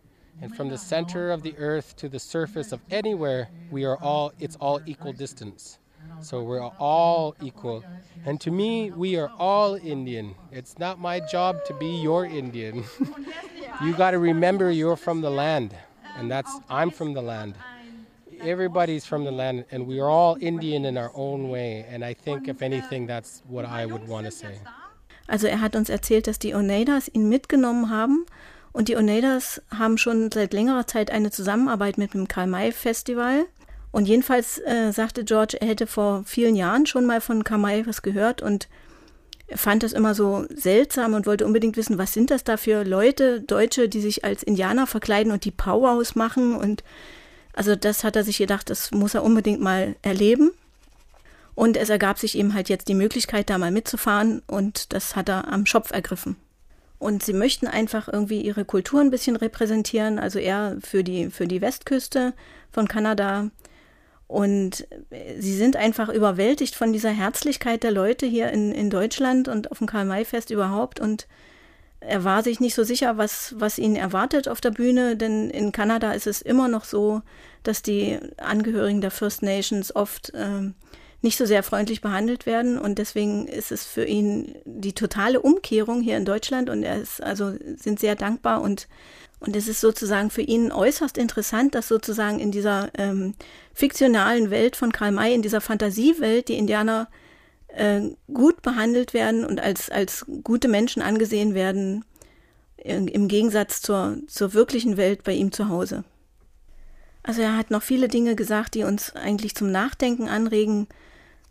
and 0.43 0.57
from 0.57 0.69
the 0.69 0.79
center 0.79 1.31
of 1.31 1.43
the 1.43 1.55
earth 1.59 1.95
to 1.97 2.09
the 2.09 2.19
surface 2.19 2.73
of 2.73 2.81
anywhere 2.91 3.49
we 3.71 3.85
are 3.85 3.99
all 3.99 4.33
it's 4.41 4.57
all 4.57 4.81
equal 4.87 5.13
distance 5.13 5.79
so 6.21 6.43
we're 6.43 6.63
all 6.63 7.35
equal. 7.43 7.85
And 8.25 8.41
to 8.41 8.51
me, 8.51 8.91
we 8.91 9.17
are 9.17 9.31
all 9.39 9.75
Indian. 9.75 10.35
It's 10.51 10.79
not 10.79 10.99
my 10.99 11.21
job 11.21 11.65
to 11.67 11.75
be 11.75 12.01
your 12.01 12.25
Indian. 12.25 12.85
you 13.83 13.93
got 13.95 14.13
to 14.13 14.19
remember 14.19 14.71
you're 14.71 14.97
from 14.97 15.21
the 15.21 15.31
land, 15.31 15.77
and 16.17 16.31
that's 16.31 16.59
I'm 16.71 16.91
from 16.91 17.13
the 17.13 17.23
land. 17.23 17.57
Everybody's 18.41 19.07
from 19.07 19.25
the 19.25 19.33
land, 19.33 19.65
and 19.71 19.87
we 19.87 20.01
are 20.01 20.09
all 20.09 20.37
Indian 20.41 20.85
in 20.87 20.97
our 20.97 21.13
own 21.15 21.49
way. 21.49 21.85
And 21.89 22.05
I 22.05 22.15
think, 22.15 22.49
if 22.49 22.63
anything, 22.63 23.07
that's 23.07 23.43
what 23.47 23.65
I 23.65 23.87
would 23.87 24.07
want 24.09 24.27
to 24.27 24.31
say. 24.31 24.59
Also 25.27 25.47
er 25.47 25.61
hat 25.61 25.77
uns 25.77 25.89
erzählt, 25.89 26.27
dass 26.27 26.39
die 26.39 26.55
Oneidas 26.55 27.09
ihn 27.13 27.29
mitgenommen 27.29 27.91
haben 27.91 28.27
und 28.73 28.89
die 28.89 28.97
Oneidas 28.97 29.63
haben 29.71 29.99
schon 29.99 30.31
seit 30.33 30.53
längerer 30.53 30.87
Zeit 30.87 31.11
eine 31.11 31.31
Zusammenarbeit 31.31 31.97
mit 31.97 32.13
dem 32.13 32.29
Karl-May-Festival. 32.29 33.47
Und 33.93 34.09
jedenfalls 34.09 34.59
äh, 34.59 34.91
sagte 34.93 35.25
George, 35.25 35.57
er 35.61 35.69
hätte 35.69 35.87
vor 35.87 36.25
vielen 36.27 36.57
Jahren 36.57 36.85
schon 36.85 37.07
mal 37.07 37.21
von 37.21 37.45
Karl-May 37.45 37.87
was 37.87 38.03
gehört 38.03 38.43
und 38.43 38.69
fand 39.55 39.83
das 39.83 39.93
immer 39.93 40.15
so 40.15 40.47
seltsam 40.53 41.15
und 41.15 41.27
wollte 41.27 41.47
unbedingt 41.47 41.77
wissen, 41.77 41.99
was 41.99 42.13
sind 42.13 42.31
das 42.31 42.43
da 42.43 42.57
für 42.57 42.83
Leute, 42.83 43.41
Deutsche, 43.41 43.89
die 43.89 44.01
sich 44.01 44.25
als 44.25 44.43
Indianer 44.43 44.87
verkleiden 44.87 45.33
und 45.33 45.45
die 45.45 45.51
Powwows 45.51 46.17
machen 46.17 46.57
und 46.57 46.83
also 47.53 47.77
das 47.77 48.03
hat 48.03 48.17
er 48.17 48.25
sich 48.25 48.39
gedacht, 48.39 48.69
das 48.69 48.91
muss 48.91 49.15
er 49.15 49.23
unbedingt 49.23 49.61
mal 49.61 49.95
erleben. 50.03 50.51
Und 51.55 51.77
es 51.77 51.89
ergab 51.89 52.19
sich 52.19 52.37
eben 52.37 52.55
halt 52.55 52.69
jetzt 52.69 52.89
die 52.89 52.95
Möglichkeit, 52.95 53.49
da 53.49 53.59
mal 53.59 53.71
mitzufahren 53.71 54.43
und 54.47 54.93
das 54.93 55.15
hat 55.15 55.29
er 55.29 55.49
am 55.53 55.67
Schopf 55.67 55.93
ergriffen. 55.93 56.37
Und 56.99 57.23
sie 57.23 57.33
möchten 57.33 57.67
einfach 57.67 58.09
irgendwie 58.09 58.41
ihre 58.41 58.65
Kultur 58.65 59.01
ein 59.01 59.11
bisschen 59.11 59.37
repräsentieren, 59.37 60.19
also 60.19 60.39
er 60.39 60.79
für 60.81 61.05
die, 61.05 61.31
für 61.31 61.47
die 61.47 61.61
Westküste 61.61 62.35
von 62.73 62.89
Kanada. 62.89 63.51
Und 64.27 64.87
äh, 65.11 65.39
sie 65.39 65.55
sind 65.55 65.77
einfach 65.77 66.09
überwältigt 66.09 66.75
von 66.75 66.93
dieser 66.93 67.11
Herzlichkeit 67.11 67.83
der 67.83 67.91
Leute 67.91 68.27
hier 68.27 68.51
in, 68.51 68.73
in 68.73 68.91
Deutschland 68.91 69.49
und 69.49 69.71
auf 69.71 69.79
dem 69.79 69.87
Karl-May-Fest 69.87 70.51
überhaupt. 70.51 70.99
Und 70.99 71.27
er 72.01 72.25
war 72.25 72.43
sich 72.43 72.59
nicht 72.59 72.75
so 72.75 72.85
sicher, 72.85 73.17
was, 73.19 73.55
was 73.59 73.79
ihn 73.79 73.97
erwartet 73.97 74.49
auf 74.49 74.61
der 74.61 74.71
Bühne, 74.71 75.17
denn 75.17 75.51
in 75.51 75.73
Kanada 75.73 76.13
ist 76.13 76.27
es 76.27 76.43
immer 76.43 76.69
noch 76.69 76.85
so, 76.85 77.23
dass 77.63 77.83
die 77.83 78.19
Angehörigen 78.39 79.01
der 79.01 79.11
First 79.11 79.43
Nations 79.43 79.95
oft 79.95 80.33
ähm, 80.35 80.75
nicht 81.25 81.37
so 81.37 81.47
sehr 81.47 81.63
freundlich 81.63 82.01
behandelt 82.01 82.47
werden 82.47 82.79
und 82.79 82.99
deswegen 82.99 83.49
ist 83.49 83.73
es 83.73 83.85
für 83.85 84.05
ihn 84.05 84.55
die 84.65 84.93
totale 84.93 85.41
Umkehrung 85.41 86.01
hier 86.01 86.17
in 86.17 86.25
Deutschland 86.25 86.71
und 86.71 86.85
er 86.85 87.01
ist 87.01 87.21
also 87.23 87.53
sind 87.77 87.99
sehr 87.99 88.15
dankbar 88.15 88.63
und 88.63 88.87
und 89.41 89.57
es 89.57 89.69
ist 89.69 89.81
sozusagen 89.81 90.31
für 90.31 90.41
ihn 90.41 90.73
äußerst 90.73 91.19
interessant, 91.19 91.75
dass 91.75 91.89
sozusagen 91.89 92.41
in 92.41 92.51
dieser 92.51 92.89
ähm, 92.97 93.35
fiktionalen 93.75 94.51
Welt 94.51 94.75
von 94.75 94.91
Karl 94.91 95.13
May, 95.13 95.35
in 95.35 95.43
dieser 95.43 95.61
Fantasiewelt, 95.61 96.49
die 96.49 96.57
Indianer 96.57 97.09
äh, 97.69 98.01
gut 98.33 98.63
behandelt 98.63 99.13
werden 99.13 99.45
und 99.45 99.61
als, 99.61 99.91
als 99.91 100.25
gute 100.45 100.69
Menschen 100.69 101.03
angesehen 101.03 101.53
werden, 101.55 102.07
im 102.85 103.29
Gegensatz 103.29 103.81
zur, 103.81 104.19
zur 104.27 104.53
wirklichen 104.53 104.99
Welt 104.99 105.25
bei 105.25 105.33
ihm 105.33 105.53
zu 105.53 105.69
Hause. 105.69 106.05
Also 107.23 107.41
er 107.41 107.57
hat 107.57 107.71
noch 107.71 107.83
viele 107.83 108.09
Dinge 108.09 108.37
gesagt, 108.37 108.75
die 108.75 108.85
uns 108.85 109.17
eigentlich 109.17 109.55
zum 109.55 109.73
Nachdenken 109.73 110.29
anregen. 110.29 110.87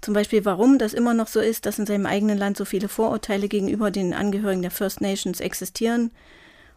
Zum 0.03 0.13
Beispiel, 0.13 0.43
warum 0.43 0.79
das 0.79 0.93
immer 0.93 1.13
noch 1.13 1.29
so 1.29 1.39
ist, 1.39 1.65
dass 1.65 1.79
in 1.79 1.85
seinem 1.85 2.05
eigenen 2.05 2.37
Land 2.37 2.57
so 2.57 2.65
viele 2.65 2.89
Vorurteile 2.89 3.47
gegenüber 3.47 3.89
den 3.89 4.13
Angehörigen 4.13 4.61
der 4.61 4.69
First 4.69 4.99
Nations 4.99 5.39
existieren 5.39 6.11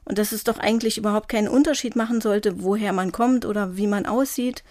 und 0.05 0.19
dass 0.19 0.31
es 0.31 0.45
doch 0.45 0.59
eigentlich 0.59 0.97
überhaupt 0.97 1.29
keinen 1.29 1.49
Unterschied 1.49 1.97
machen 1.97 2.21
sollte, 2.21 2.63
woher 2.63 2.93
man 2.93 3.11
kommt 3.11 3.45
oder 3.45 3.77
wie 3.77 3.89
man 3.89 4.07
aussieht. 4.07 4.63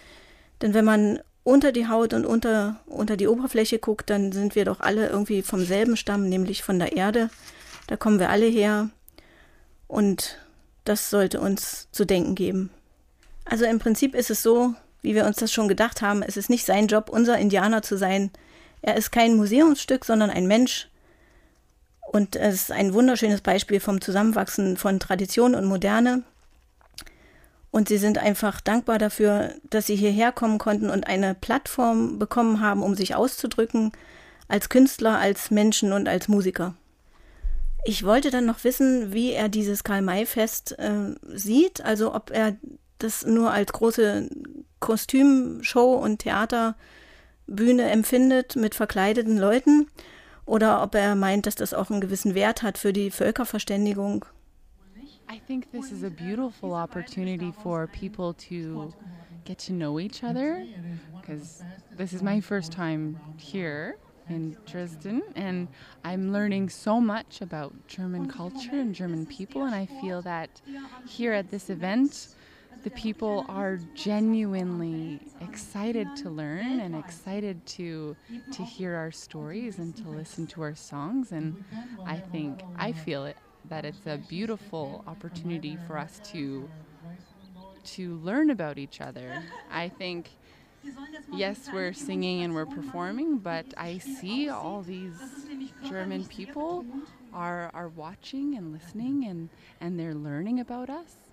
Denn 0.62 0.72
wenn 0.72 0.86
man 0.86 1.20
unter 1.44 1.70
die 1.70 1.86
Haut 1.86 2.14
und 2.14 2.24
unter, 2.24 2.80
unter 2.86 3.18
die 3.18 3.28
Oberfläche 3.28 3.78
guckt, 3.78 4.08
dann 4.08 4.32
sind 4.32 4.54
wir 4.54 4.64
doch 4.64 4.80
alle 4.80 5.10
irgendwie 5.10 5.42
vom 5.42 5.62
selben 5.62 5.98
Stamm, 5.98 6.26
nämlich 6.26 6.62
von 6.62 6.78
der 6.78 6.96
Erde. 6.96 7.28
Da 7.88 7.98
kommen 7.98 8.18
wir 8.18 8.30
alle 8.30 8.46
her. 8.46 8.88
Und 9.86 10.38
das 10.84 11.10
sollte 11.10 11.40
uns 11.40 11.88
zu 11.92 12.06
denken 12.06 12.34
geben. 12.34 12.70
Also 13.44 13.66
im 13.66 13.80
Prinzip 13.80 14.14
ist 14.14 14.30
es 14.30 14.42
so, 14.42 14.74
wie 15.02 15.14
wir 15.14 15.26
uns 15.26 15.36
das 15.36 15.52
schon 15.52 15.68
gedacht 15.68 16.00
haben, 16.00 16.22
es 16.22 16.38
ist 16.38 16.48
nicht 16.48 16.64
sein 16.64 16.86
Job, 16.86 17.10
unser 17.10 17.36
Indianer 17.38 17.82
zu 17.82 17.98
sein. 17.98 18.30
Er 18.86 18.96
ist 18.96 19.10
kein 19.10 19.34
Museumsstück, 19.34 20.04
sondern 20.04 20.30
ein 20.30 20.46
Mensch, 20.46 20.88
und 22.12 22.36
es 22.36 22.54
ist 22.54 22.72
ein 22.72 22.94
wunderschönes 22.94 23.40
Beispiel 23.40 23.80
vom 23.80 24.00
Zusammenwachsen 24.00 24.76
von 24.76 25.00
Tradition 25.00 25.56
und 25.56 25.64
Moderne. 25.64 26.22
Und 27.72 27.88
sie 27.88 27.98
sind 27.98 28.18
einfach 28.18 28.60
dankbar 28.60 28.98
dafür, 28.98 29.54
dass 29.68 29.86
sie 29.86 29.96
hierher 29.96 30.30
kommen 30.30 30.58
konnten 30.58 30.88
und 30.88 31.08
eine 31.08 31.34
Plattform 31.34 32.20
bekommen 32.20 32.60
haben, 32.60 32.84
um 32.84 32.94
sich 32.94 33.16
auszudrücken, 33.16 33.90
als 34.46 34.68
Künstler, 34.68 35.18
als 35.18 35.50
Menschen 35.50 35.92
und 35.92 36.08
als 36.08 36.28
Musiker. 36.28 36.74
Ich 37.84 38.04
wollte 38.04 38.30
dann 38.30 38.46
noch 38.46 38.62
wissen, 38.62 39.12
wie 39.12 39.32
er 39.32 39.48
dieses 39.48 39.82
Karl-May-Fest 39.82 40.78
äh, 40.78 41.16
sieht, 41.34 41.84
also 41.84 42.14
ob 42.14 42.30
er 42.30 42.54
das 42.98 43.26
nur 43.26 43.50
als 43.50 43.72
große 43.72 44.30
Kostümshow 44.78 45.96
und 45.96 46.24
Theaterbühne 47.46 47.90
empfindet 47.90 48.56
mit 48.56 48.74
verkleideten 48.74 49.38
Leuten 49.38 49.86
oder 50.44 50.82
ob 50.82 50.94
er 50.94 51.14
meint, 51.14 51.46
dass 51.46 51.54
das 51.54 51.74
auch 51.74 51.90
einen 51.90 52.00
gewissen 52.00 52.34
Wert 52.34 52.62
hat 52.62 52.78
für 52.78 52.92
die 52.92 53.10
Völkerverständigung. 53.10 54.24
I 55.28 55.40
think 55.46 55.70
this 55.72 55.90
is 55.90 56.04
a 56.04 56.10
beautiful 56.10 56.72
opportunity 56.72 57.52
for 57.52 57.88
people 57.88 58.32
to 58.48 58.92
get 59.44 59.58
to 59.66 59.72
know 59.72 59.98
each 59.98 60.22
other 60.22 60.64
because 61.20 61.64
this 61.96 62.12
is 62.12 62.22
my 62.22 62.40
first 62.40 62.72
time 62.72 63.18
here 63.36 63.96
in 64.28 64.56
Dresden 64.66 65.22
and 65.34 65.66
I'm 66.04 66.32
learning 66.32 66.70
so 66.70 67.00
much 67.00 67.42
about 67.42 67.72
German 67.88 68.28
culture 68.28 68.78
and 68.78 68.94
German 68.94 69.26
people 69.26 69.64
and 69.64 69.74
I 69.74 69.86
feel 70.00 70.22
that 70.22 70.48
here 71.08 71.32
at 71.32 71.50
this 71.50 71.70
event 71.70 72.28
the 72.86 72.90
people 72.92 73.44
are 73.48 73.80
genuinely 73.96 75.20
excited 75.40 76.14
to 76.14 76.30
learn 76.30 76.78
and 76.78 76.94
excited 76.94 77.66
to 77.66 78.14
to 78.52 78.62
hear 78.62 78.94
our 78.94 79.10
stories 79.10 79.78
and 79.80 79.96
to 79.96 80.08
listen 80.08 80.46
to 80.46 80.62
our 80.62 80.76
songs 80.76 81.32
and 81.32 81.64
I 82.06 82.18
think 82.18 82.62
I 82.76 82.92
feel 82.92 83.24
it 83.24 83.36
that 83.64 83.84
it's 83.84 84.06
a 84.06 84.18
beautiful 84.18 85.02
opportunity 85.08 85.76
for 85.88 85.98
us 85.98 86.20
to 86.30 86.70
to 87.96 88.14
learn 88.18 88.50
about 88.50 88.78
each 88.78 89.00
other. 89.00 89.42
I 89.68 89.88
think 89.88 90.30
yes, 91.32 91.68
we're 91.72 91.92
singing 91.92 92.42
and 92.44 92.54
we're 92.54 92.66
performing, 92.66 93.38
but 93.38 93.66
I 93.76 93.98
see 93.98 94.48
all 94.48 94.82
these 94.82 95.18
German 95.88 96.24
people 96.26 96.86
are 97.32 97.68
are 97.74 97.88
watching 97.88 98.54
and 98.56 98.72
listening 98.72 99.24
and 99.24 99.50
and 99.80 99.98
they're 99.98 100.14
learning 100.14 100.60
about 100.60 100.88
us 100.88 101.25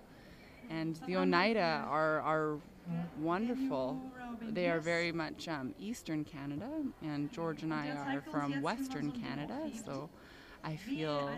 and 0.70 0.96
the 1.06 1.16
Oneida 1.16 1.84
are, 1.88 2.20
are 2.20 2.58
wonderful. 3.18 4.00
They 4.42 4.68
are 4.68 4.80
very 4.80 5.12
much 5.12 5.48
um, 5.48 5.74
Eastern 5.78 6.24
Canada, 6.24 6.70
and 7.02 7.32
George 7.32 7.62
and 7.62 7.72
I 7.72 7.88
are 7.90 8.22
from 8.30 8.60
Western 8.62 9.10
Canada, 9.10 9.70
so 9.84 10.10
I 10.62 10.76
feel 10.76 11.30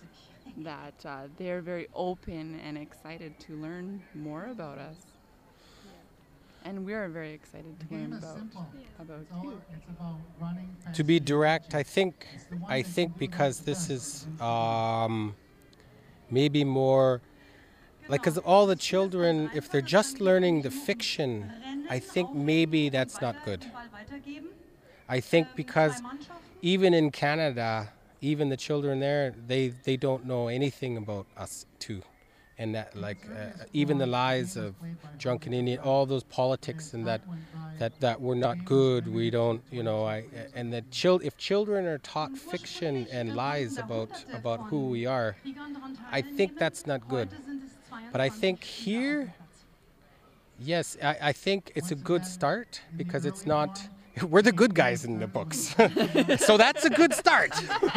that 0.58 0.94
uh, 1.04 1.22
they're 1.36 1.60
very 1.60 1.88
open 1.94 2.60
and 2.64 2.78
excited 2.78 3.38
to 3.40 3.56
learn 3.56 4.02
more 4.14 4.46
about 4.46 4.78
us. 4.78 4.96
And 6.64 6.86
we 6.86 6.94
are 6.94 7.08
very 7.08 7.32
excited 7.32 7.78
to 7.78 7.94
learn 7.94 8.14
about 8.14 8.40
about 8.98 9.26
you. 9.42 9.60
To 10.94 11.04
be 11.04 11.20
direct, 11.20 11.74
I 11.74 11.82
think 11.82 12.26
I 12.66 12.80
think 12.80 13.18
because 13.18 13.60
this 13.60 13.90
is 13.90 14.26
um, 14.40 15.34
maybe 16.30 16.64
more 16.64 17.20
like 18.08 18.20
because 18.22 18.38
all 18.38 18.66
the 18.66 18.76
children 18.76 19.50
if 19.54 19.70
they're 19.70 19.80
just 19.80 20.20
learning 20.20 20.62
the 20.62 20.70
fiction 20.70 21.50
i 21.90 21.98
think 21.98 22.34
maybe 22.34 22.88
that's 22.88 23.20
not 23.20 23.36
good. 23.44 23.64
I 25.08 25.20
think 25.20 25.48
because 25.54 26.02
even 26.62 26.94
in 26.94 27.10
canada 27.10 27.88
even 28.20 28.48
the 28.48 28.56
children 28.56 29.00
there 29.00 29.34
they 29.46 29.68
they 29.68 29.96
don't 29.96 30.24
know 30.24 30.48
anything 30.48 30.96
about 30.96 31.26
us 31.36 31.66
too. 31.78 32.02
And 32.56 32.74
that 32.74 32.96
like 32.96 33.28
uh, 33.36 33.64
even 33.72 33.98
the 33.98 34.06
lies 34.06 34.56
of 34.56 34.74
drunken 35.18 35.52
indian 35.52 35.78
all 35.80 36.06
those 36.06 36.24
politics 36.24 36.94
and 36.94 37.06
that 37.06 37.20
that 37.78 37.98
that 38.00 38.20
we're 38.20 38.34
not 38.34 38.64
good 38.64 39.06
we 39.08 39.30
don't 39.30 39.62
you 39.70 39.82
know 39.82 40.04
i 40.04 40.24
and 40.54 40.72
that 40.72 40.90
child 40.90 41.22
if 41.22 41.36
children 41.36 41.86
are 41.86 41.98
taught 41.98 42.36
fiction 42.36 43.06
and 43.10 43.34
lies 43.34 43.78
about 43.78 44.24
about 44.32 44.60
who 44.68 44.88
we 44.88 45.06
are 45.06 45.36
i 46.12 46.20
think 46.20 46.56
that's 46.58 46.86
not 46.86 47.08
good 47.08 47.28
but 48.12 48.20
I 48.20 48.28
think 48.28 48.62
here, 48.62 49.34
yes, 50.58 50.96
I, 51.02 51.16
I 51.20 51.32
think 51.32 51.72
it's 51.74 51.90
a 51.90 51.94
good 51.94 52.24
start 52.24 52.80
because 52.96 53.26
it's 53.26 53.46
not. 53.46 53.82
We're 54.30 54.42
the 54.42 54.52
good 54.52 54.76
guys 54.76 55.04
in 55.04 55.18
the 55.18 55.26
books. 55.26 55.58
so 56.38 56.56
that's 56.56 56.84
a 56.84 56.90
good 56.90 57.12
start. 57.12 57.50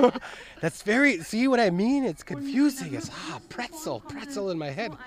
that's 0.62 0.82
very, 0.82 1.22
see 1.22 1.48
what 1.48 1.60
I 1.60 1.70
mean? 1.70 2.04
It's 2.06 2.24
confusing. 2.24 2.96
It's 2.96 3.12
ah, 3.14 3.40
pretzel, 3.50 4.00
pretzel 4.00 4.50
in 4.50 4.58
my 4.58 4.72
head. 4.72 4.98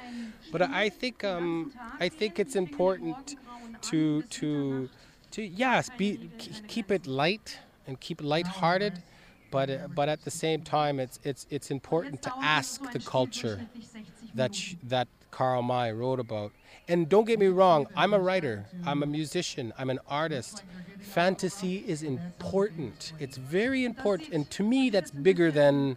But 0.53 0.63
I 0.63 0.89
think, 0.89 1.25
um, 1.25 1.73
I 1.99 2.09
think 2.09 2.39
it's 2.39 2.55
important 2.55 3.35
to, 3.83 4.23
to, 4.23 4.89
to 5.33 5.43
yes, 5.43 5.91
be, 5.99 6.31
keep 6.69 6.93
it 6.93 7.09
light 7.09 7.59
and 7.89 7.99
keep 7.99 8.21
it 8.21 8.25
lighthearted 8.25 9.03
but 9.51 9.71
uh, 9.71 9.89
but 9.95 10.09
at 10.09 10.25
the 10.25 10.31
same 10.31 10.63
time, 10.63 11.01
it's 11.01 11.19
it's 11.25 11.47
it's 11.51 11.71
important 11.71 12.23
to 12.23 12.33
ask 12.39 12.93
the 12.93 12.99
culture 12.99 13.61
that 14.35 14.55
sh- 14.55 14.75
that 14.85 15.09
Karl 15.31 15.63
May 15.63 15.93
wrote 15.93 16.21
about. 16.21 16.53
And 16.89 17.09
don't 17.09 17.25
get 17.25 17.39
me 17.39 17.47
wrong, 17.47 17.87
I'm 17.97 18.13
a 18.15 18.19
writer, 18.19 18.67
I'm 18.85 19.03
a 19.03 19.07
musician, 19.07 19.73
I'm 19.79 19.91
an 19.91 20.01
artist. 20.09 20.65
Fantasy 21.01 21.85
is 21.87 22.03
important. 22.03 23.13
It's 23.19 23.37
very 23.37 23.85
important, 23.85 24.31
and 24.31 24.51
to 24.51 24.63
me, 24.63 24.91
that's 24.91 25.11
bigger 25.11 25.51
than 25.51 25.97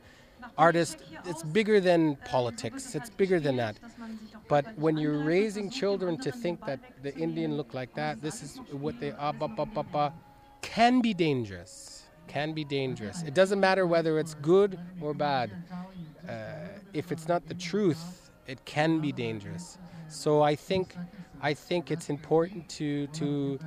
artist. 0.58 0.97
It's 1.26 1.43
bigger 1.43 1.80
than 1.80 2.16
politics. 2.26 2.95
It's 2.95 3.10
bigger 3.10 3.39
than 3.39 3.58
that. 3.58 3.76
But 4.47 4.66
when 4.78 4.97
you're 4.97 5.24
raising 5.24 5.70
children 5.70 6.18
to 6.20 6.32
think 6.32 6.66
that 6.66 6.80
the 7.01 7.16
Indian 7.16 7.58
look 7.58 7.74
like 7.74 7.93
that, 7.95 8.22
this 8.22 8.43
is 8.43 8.58
what 8.72 8.99
they 8.99 9.12
ah, 9.18 9.32
ba, 9.32 9.47
ba, 9.47 10.14
can 10.62 11.01
be 11.01 11.14
dangerous. 11.14 11.93
Can 12.28 12.53
be 12.53 12.63
dangerous. 12.63 13.21
It 13.24 13.34
doesn't 13.34 13.59
matter 13.59 13.86
whether 13.86 14.17
it's 14.19 14.34
good 14.36 14.80
or 15.01 15.13
bad. 15.13 15.51
Uh, 16.28 16.34
if 16.93 17.11
it's 17.11 17.28
not 17.28 17.47
the 17.47 17.53
truth, 17.53 18.32
it 18.47 18.63
can 18.65 18.99
be 18.99 19.11
dangerous. 19.11 19.78
So 20.07 20.41
I 20.41 20.55
think 20.55 20.95
I 21.41 21.53
think 21.53 21.91
it's 21.91 22.09
important 22.09 22.69
to 22.69 23.07
to 23.07 23.59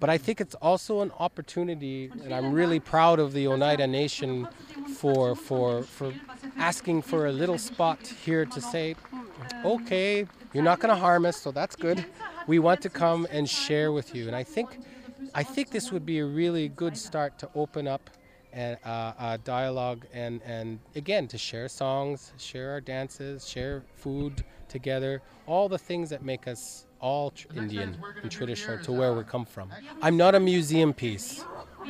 but 0.00 0.10
I 0.10 0.18
think 0.18 0.40
it's 0.40 0.56
also 0.56 1.00
an 1.00 1.12
opportunity 1.18 2.10
and 2.24 2.34
I'm 2.34 2.52
really 2.52 2.80
proud 2.80 3.20
of 3.20 3.32
the 3.32 3.46
Oneida 3.46 3.86
Nation 3.86 4.48
for 4.96 5.34
for 5.34 5.82
for 5.82 6.12
asking 6.56 7.02
for 7.02 7.26
a 7.26 7.32
little 7.32 7.58
spot 7.58 7.98
here 8.24 8.44
to 8.46 8.60
say 8.60 8.96
okay, 9.64 10.26
you're 10.52 10.62
not 10.62 10.80
going 10.80 10.94
to 10.94 11.00
harm 11.00 11.26
us, 11.26 11.36
so 11.36 11.50
that's 11.50 11.76
good. 11.76 12.04
We 12.46 12.58
want 12.58 12.80
to 12.82 12.90
come 12.90 13.26
and 13.30 13.48
share 13.48 13.92
with 13.92 14.14
you. 14.14 14.26
And 14.26 14.36
I 14.36 14.44
think 14.44 14.78
I 15.34 15.42
think 15.42 15.70
this 15.70 15.90
would 15.92 16.04
be 16.04 16.18
a 16.18 16.26
really 16.26 16.68
good 16.68 16.96
start 16.96 17.38
to 17.38 17.48
open 17.54 17.88
up 17.88 18.10
and 18.52 18.76
uh, 18.84 19.12
uh, 19.18 19.38
dialogue 19.44 20.04
and 20.12 20.42
and 20.44 20.78
again 20.94 21.26
to 21.28 21.38
share 21.38 21.68
songs, 21.68 22.32
share 22.36 22.72
our 22.72 22.80
dances, 22.80 23.48
share 23.48 23.82
food 23.94 24.44
together, 24.68 25.22
all 25.46 25.68
the 25.68 25.78
things 25.78 26.10
that 26.10 26.22
make 26.22 26.46
us 26.46 26.86
all 27.00 27.30
tr- 27.30 27.48
Indian 27.56 27.96
and 28.22 28.30
traditional 28.30 28.78
to 28.84 28.92
where 28.92 29.14
we 29.14 29.24
come 29.24 29.46
from. 29.46 29.70
I'm 30.02 30.16
not 30.16 30.34
a 30.34 30.40
museum 30.40 30.92
piece. 30.92 31.44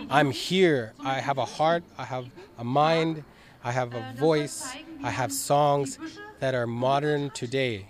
I'm 0.08 0.30
here. 0.30 0.94
I 1.04 1.20
have 1.20 1.38
a 1.38 1.44
heart. 1.44 1.82
I 1.98 2.04
have 2.04 2.26
a 2.58 2.64
mind. 2.64 3.24
I 3.64 3.72
have 3.72 3.94
a 3.94 4.14
voice. 4.16 4.72
I 5.02 5.10
have 5.10 5.32
songs 5.32 5.98
that 6.40 6.54
are 6.54 6.66
modern 6.66 7.30
today. 7.30 7.86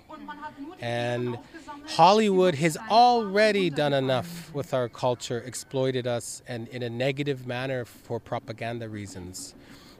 And 0.80 1.38
Hollywood 1.86 2.54
has 2.56 2.76
already 2.90 3.70
done 3.70 3.92
enough 3.92 4.52
with 4.54 4.72
our 4.72 4.88
culture, 4.88 5.38
exploited 5.38 6.06
us, 6.06 6.42
and 6.46 6.68
in 6.68 6.82
a 6.82 6.90
negative 6.90 7.46
manner 7.46 7.84
for 7.84 8.18
propaganda 8.18 8.88
reasons. 8.88 9.54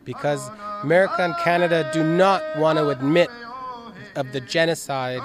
Because 0.05 0.51
America 0.83 1.23
and 1.23 1.37
Canada 1.39 1.89
do 1.93 2.03
not 2.03 2.43
want 2.59 2.79
to 2.79 2.89
admit 2.89 3.31
of 4.17 4.33
the 4.33 4.41
genocide 4.41 5.23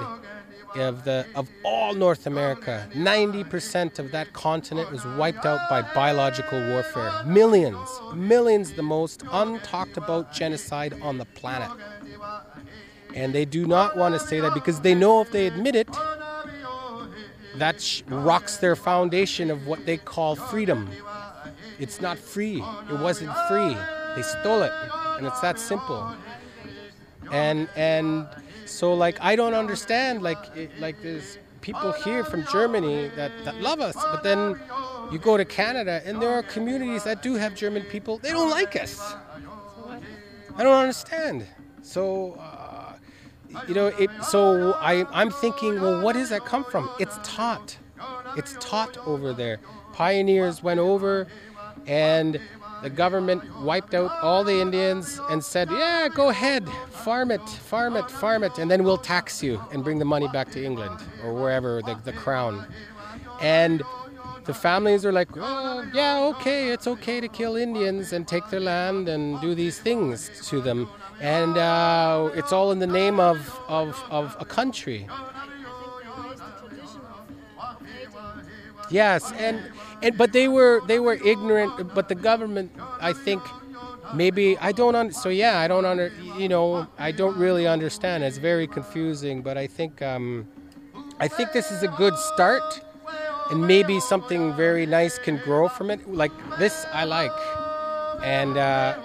of 0.76 1.04
the 1.04 1.26
of 1.34 1.48
all 1.64 1.94
North 1.94 2.26
America. 2.26 2.88
90% 2.92 3.98
of 3.98 4.12
that 4.12 4.32
continent 4.32 4.90
was 4.90 5.04
wiped 5.04 5.46
out 5.46 5.68
by 5.68 5.82
biological 5.94 6.60
warfare. 6.68 7.10
Millions, 7.24 7.88
millions 8.14 8.72
the 8.72 8.82
most 8.82 9.20
untalked 9.26 9.96
about 9.96 10.32
genocide 10.32 10.94
on 11.02 11.18
the 11.18 11.24
planet. 11.24 11.70
And 13.14 13.34
they 13.34 13.44
do 13.44 13.66
not 13.66 13.96
want 13.96 14.14
to 14.14 14.20
say 14.20 14.40
that 14.40 14.54
because 14.54 14.80
they 14.80 14.94
know 14.94 15.20
if 15.20 15.32
they 15.32 15.46
admit 15.46 15.74
it, 15.74 15.88
that 17.58 18.02
rocks 18.08 18.56
their 18.58 18.76
foundation 18.76 19.50
of 19.50 19.66
what 19.66 19.84
they 19.86 19.96
call 19.96 20.34
freedom. 20.34 20.88
It's 21.78 22.00
not 22.00 22.18
free. 22.18 22.62
It 22.90 22.98
wasn't 22.98 23.32
free. 23.48 23.76
They 24.16 24.22
stole 24.22 24.62
it, 24.62 24.72
and 25.16 25.26
it's 25.26 25.40
that 25.40 25.58
simple. 25.58 26.14
And 27.30 27.68
and 27.76 28.26
so 28.66 28.94
like 28.94 29.18
I 29.20 29.36
don't 29.36 29.54
understand 29.54 30.22
like 30.22 30.38
it, 30.56 30.70
like 30.80 31.00
there's 31.02 31.38
people 31.60 31.92
here 31.92 32.24
from 32.24 32.46
Germany 32.46 33.10
that, 33.16 33.32
that 33.44 33.60
love 33.60 33.80
us, 33.80 33.94
but 33.94 34.22
then 34.22 34.58
you 35.12 35.18
go 35.18 35.36
to 35.36 35.44
Canada 35.44 36.00
and 36.04 36.22
there 36.22 36.30
are 36.30 36.42
communities 36.42 37.04
that 37.04 37.22
do 37.22 37.34
have 37.34 37.54
German 37.54 37.82
people. 37.84 38.18
They 38.18 38.30
don't 38.30 38.50
like 38.50 38.76
us. 38.76 39.14
I 40.56 40.62
don't 40.62 40.76
understand. 40.76 41.46
So. 41.82 42.36
Uh, 42.38 42.57
you 43.66 43.74
know, 43.74 43.86
it, 43.86 44.10
so 44.22 44.74
I, 44.74 45.04
I'm 45.12 45.30
thinking, 45.30 45.80
well, 45.80 46.02
what 46.02 46.14
does 46.14 46.30
that 46.30 46.44
come 46.44 46.64
from? 46.64 46.90
It's 46.98 47.18
taught. 47.22 47.76
It's 48.36 48.56
taught 48.60 48.96
over 49.06 49.32
there. 49.32 49.58
Pioneers 49.92 50.62
went 50.62 50.80
over, 50.80 51.26
and 51.86 52.40
the 52.82 52.90
government 52.90 53.42
wiped 53.60 53.94
out 53.94 54.10
all 54.22 54.44
the 54.44 54.60
Indians 54.60 55.20
and 55.30 55.42
said, 55.42 55.68
yeah, 55.70 56.08
go 56.08 56.28
ahead, 56.28 56.68
farm 56.90 57.30
it, 57.30 57.46
farm 57.48 57.96
it, 57.96 58.08
farm 58.10 58.44
it, 58.44 58.58
and 58.58 58.70
then 58.70 58.84
we'll 58.84 58.98
tax 58.98 59.42
you 59.42 59.60
and 59.72 59.82
bring 59.82 59.98
the 59.98 60.04
money 60.04 60.28
back 60.28 60.50
to 60.52 60.64
England 60.64 61.00
or 61.24 61.34
wherever, 61.34 61.82
the, 61.82 61.98
the 62.04 62.12
crown. 62.12 62.66
And 63.40 63.82
the 64.44 64.54
families 64.54 65.04
are 65.04 65.12
like, 65.12 65.28
oh, 65.36 65.90
yeah, 65.92 66.20
okay, 66.20 66.70
it's 66.70 66.86
okay 66.86 67.20
to 67.20 67.28
kill 67.28 67.56
Indians 67.56 68.12
and 68.12 68.26
take 68.26 68.48
their 68.48 68.60
land 68.60 69.08
and 69.08 69.40
do 69.40 69.54
these 69.54 69.78
things 69.78 70.30
to 70.48 70.60
them. 70.60 70.88
And 71.20 71.58
uh, 71.58 72.30
it's 72.34 72.52
all 72.52 72.70
in 72.70 72.78
the 72.78 72.86
name 72.86 73.18
of, 73.18 73.38
of, 73.66 74.02
of 74.10 74.36
a 74.38 74.44
country. 74.44 75.08
Yes, 78.90 79.32
and, 79.32 79.60
and 80.02 80.16
but 80.16 80.32
they 80.32 80.48
were 80.48 80.80
they 80.86 80.98
were 80.98 81.14
ignorant. 81.14 81.94
But 81.94 82.08
the 82.08 82.14
government, 82.14 82.72
I 83.00 83.12
think, 83.12 83.42
maybe 84.14 84.56
I 84.58 84.72
don't 84.72 84.94
un- 84.94 85.12
so 85.12 85.28
yeah 85.28 85.58
I 85.58 85.68
don't 85.68 85.84
under 85.84 86.10
you 86.38 86.48
know 86.48 86.86
I 86.98 87.12
don't 87.12 87.36
really 87.36 87.66
understand. 87.66 88.24
It's 88.24 88.38
very 88.38 88.66
confusing. 88.66 89.42
But 89.42 89.58
I 89.58 89.66
think 89.66 90.00
um, 90.00 90.46
I 91.20 91.28
think 91.28 91.52
this 91.52 91.70
is 91.70 91.82
a 91.82 91.88
good 91.88 92.16
start, 92.16 92.80
and 93.50 93.66
maybe 93.66 94.00
something 94.00 94.54
very 94.54 94.86
nice 94.86 95.18
can 95.18 95.36
grow 95.36 95.68
from 95.68 95.90
it. 95.90 96.08
Like 96.08 96.32
this, 96.58 96.86
I 96.92 97.04
like, 97.04 97.32
and. 98.22 98.56
Uh, 98.56 98.96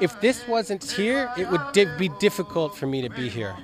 if 0.00 0.20
this 0.20 0.46
wasn't 0.46 0.84
here, 0.90 1.30
it 1.36 1.50
would 1.50 1.72
di- 1.72 1.96
be 1.98 2.08
difficult 2.20 2.76
for 2.76 2.86
me 2.86 3.02
to 3.02 3.10
be 3.10 3.28
here 3.28 3.56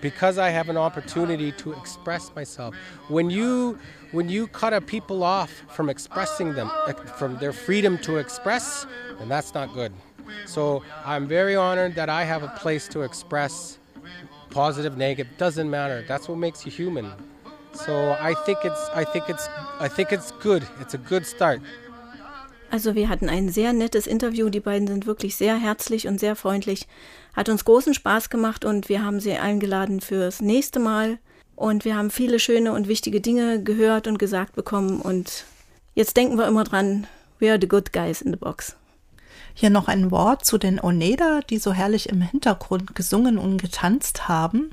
because 0.00 0.38
I 0.38 0.50
have 0.50 0.68
an 0.68 0.76
opportunity 0.76 1.52
to 1.52 1.72
express 1.72 2.34
myself. 2.34 2.74
When 3.08 3.30
you 3.30 3.78
when 4.12 4.28
you 4.28 4.46
cut 4.48 4.72
a 4.72 4.80
people 4.80 5.22
off 5.22 5.50
from 5.68 5.88
expressing 5.88 6.54
them 6.54 6.70
uh, 6.86 6.92
from 6.92 7.36
their 7.38 7.52
freedom 7.52 7.98
to 7.98 8.16
express, 8.16 8.86
then 9.18 9.28
that's 9.28 9.54
not 9.54 9.72
good. 9.74 9.92
So 10.46 10.82
I'm 11.04 11.26
very 11.26 11.56
honored 11.56 11.94
that 11.96 12.08
I 12.08 12.24
have 12.24 12.42
a 12.42 12.48
place 12.48 12.88
to 12.88 13.02
express 13.02 13.78
positive, 14.50 14.96
negative, 14.96 15.32
doesn't 15.38 15.70
matter. 15.70 16.04
That's 16.06 16.28
what 16.28 16.38
makes 16.38 16.64
you 16.64 16.72
human. 16.72 17.12
So 17.72 18.16
I 18.20 18.34
think 18.34 18.58
it's 18.64 18.88
I 18.94 19.04
think 19.04 19.28
it's 19.28 19.48
I 19.78 19.88
think 19.88 20.12
it's 20.12 20.32
good. 20.32 20.66
It's 20.80 20.94
a 20.94 20.98
good 20.98 21.26
start. 21.26 21.60
Also 22.70 22.94
wir 22.94 23.08
hatten 23.08 23.28
ein 23.28 23.48
sehr 23.48 23.72
nettes 23.72 24.06
Interview. 24.06 24.48
Die 24.48 24.60
beiden 24.60 24.86
sind 24.86 25.06
wirklich 25.06 25.34
sehr 25.34 25.56
herzlich 25.56 26.06
und 26.06 26.20
sehr 26.20 26.36
freundlich. 26.36 26.86
Hat 27.34 27.48
uns 27.48 27.64
großen 27.64 27.94
Spaß 27.94 28.30
gemacht 28.30 28.64
und 28.64 28.88
wir 28.88 29.04
haben 29.04 29.18
sie 29.18 29.32
eingeladen 29.32 30.00
fürs 30.00 30.40
nächste 30.40 30.78
Mal. 30.78 31.18
Und 31.56 31.84
wir 31.84 31.96
haben 31.96 32.10
viele 32.10 32.38
schöne 32.38 32.72
und 32.72 32.88
wichtige 32.88 33.20
Dinge 33.20 33.62
gehört 33.62 34.06
und 34.06 34.18
gesagt 34.18 34.54
bekommen. 34.54 35.00
Und 35.00 35.44
jetzt 35.94 36.16
denken 36.16 36.38
wir 36.38 36.46
immer 36.46 36.64
dran, 36.64 37.06
we 37.40 37.50
are 37.50 37.58
the 37.60 37.68
good 37.68 37.92
guys 37.92 38.22
in 38.22 38.30
the 38.30 38.38
box. 38.38 38.76
Hier 39.52 39.70
noch 39.70 39.88
ein 39.88 40.12
Wort 40.12 40.44
zu 40.44 40.56
den 40.56 40.80
Oneda, 40.80 41.40
die 41.50 41.58
so 41.58 41.72
herrlich 41.72 42.08
im 42.08 42.22
Hintergrund 42.22 42.94
gesungen 42.94 43.36
und 43.36 43.60
getanzt 43.60 44.28
haben. 44.28 44.70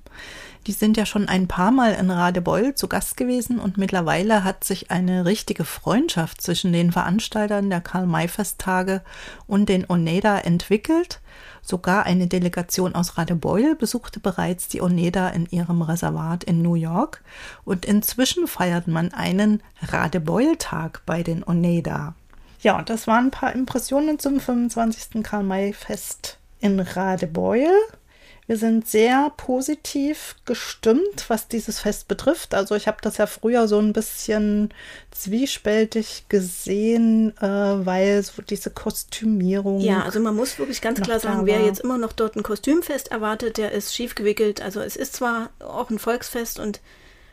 Die 0.68 0.74
sind 0.74 0.98
ja 0.98 1.06
schon 1.06 1.30
ein 1.30 1.48
paar 1.48 1.72
Mal 1.72 1.94
in 1.94 2.12
Radebeul 2.12 2.76
zu 2.76 2.90
Gast 2.90 3.16
gewesen 3.16 3.58
und 3.58 3.78
mittlerweile 3.78 4.44
hat 4.44 4.66
sich 4.66 4.92
eine 4.92 5.24
richtige 5.24 5.64
Freundschaft 5.64 6.42
zwischen 6.42 6.74
den 6.74 6.92
Veranstaltern 6.92 7.70
der 7.70 7.80
Karl-May-Festtage 7.80 9.02
und 9.48 9.70
den 9.70 9.90
Oneda 9.90 10.40
entwickelt. 10.40 11.22
Sogar 11.62 12.06
eine 12.06 12.28
Delegation 12.28 12.96
aus 12.96 13.18
Radebeul 13.18 13.76
besuchte 13.76 14.20
bereits 14.20 14.68
die 14.68 14.82
Oneda 14.82 15.30
in 15.30 15.46
ihrem 15.50 15.82
Reservat 15.82 16.44
in 16.44 16.62
New 16.62 16.76
York 16.76 17.24
und 17.64 17.86
inzwischen 17.86 18.46
feiert 18.46 18.90
man 18.90 19.14
einen 19.14 19.64
Radebeul-Tag 19.82 21.04
bei 21.06 21.24
den 21.24 21.46
Oneda. 21.46 22.14
Ja, 22.60 22.82
das 22.82 23.08
waren 23.08 23.28
ein 23.28 23.32
paar 23.32 23.54
Impressionen 23.54 24.20
zum 24.20 24.42
25. 24.42 25.24
Karl-May-Fest 25.24 26.40
in 26.60 26.82
Radebeul. 26.82 27.70
Wir 28.48 28.56
sind 28.56 28.88
sehr 28.88 29.30
positiv 29.36 30.36
gestimmt, 30.46 31.26
was 31.28 31.50
dieses 31.50 31.82
Fest 31.82 32.08
betrifft. 32.08 32.54
Also 32.54 32.76
ich 32.76 32.88
habe 32.88 32.98
das 33.02 33.18
ja 33.18 33.28
früher 33.28 33.68
so 33.68 33.78
ein 33.78 33.92
bisschen 33.92 34.74
zwiespältig 35.12 36.26
gesehen, 36.30 37.36
äh, 37.40 37.46
weil 37.46 38.24
so 38.24 38.42
diese 38.42 38.70
Kostümierung. 38.70 39.82
Ja, 39.82 40.04
also 40.04 40.22
man 40.22 40.34
muss 40.34 40.58
wirklich 40.58 40.82
ganz 40.82 41.02
klar 41.02 41.20
sagen, 41.20 41.46
wer 41.46 41.60
jetzt 41.66 41.82
immer 41.82 41.98
noch 41.98 42.14
dort 42.14 42.38
ein 42.38 42.44
Kostümfest 42.44 43.12
erwartet, 43.12 43.58
der 43.58 43.74
ist 43.74 43.94
schief 43.94 44.16
gewickelt. 44.16 44.62
Also 44.62 44.80
es 44.80 44.96
ist 44.96 45.14
zwar 45.14 45.50
auch 45.60 45.90
ein 45.90 46.00
Volksfest 46.00 46.58
und 46.58 46.80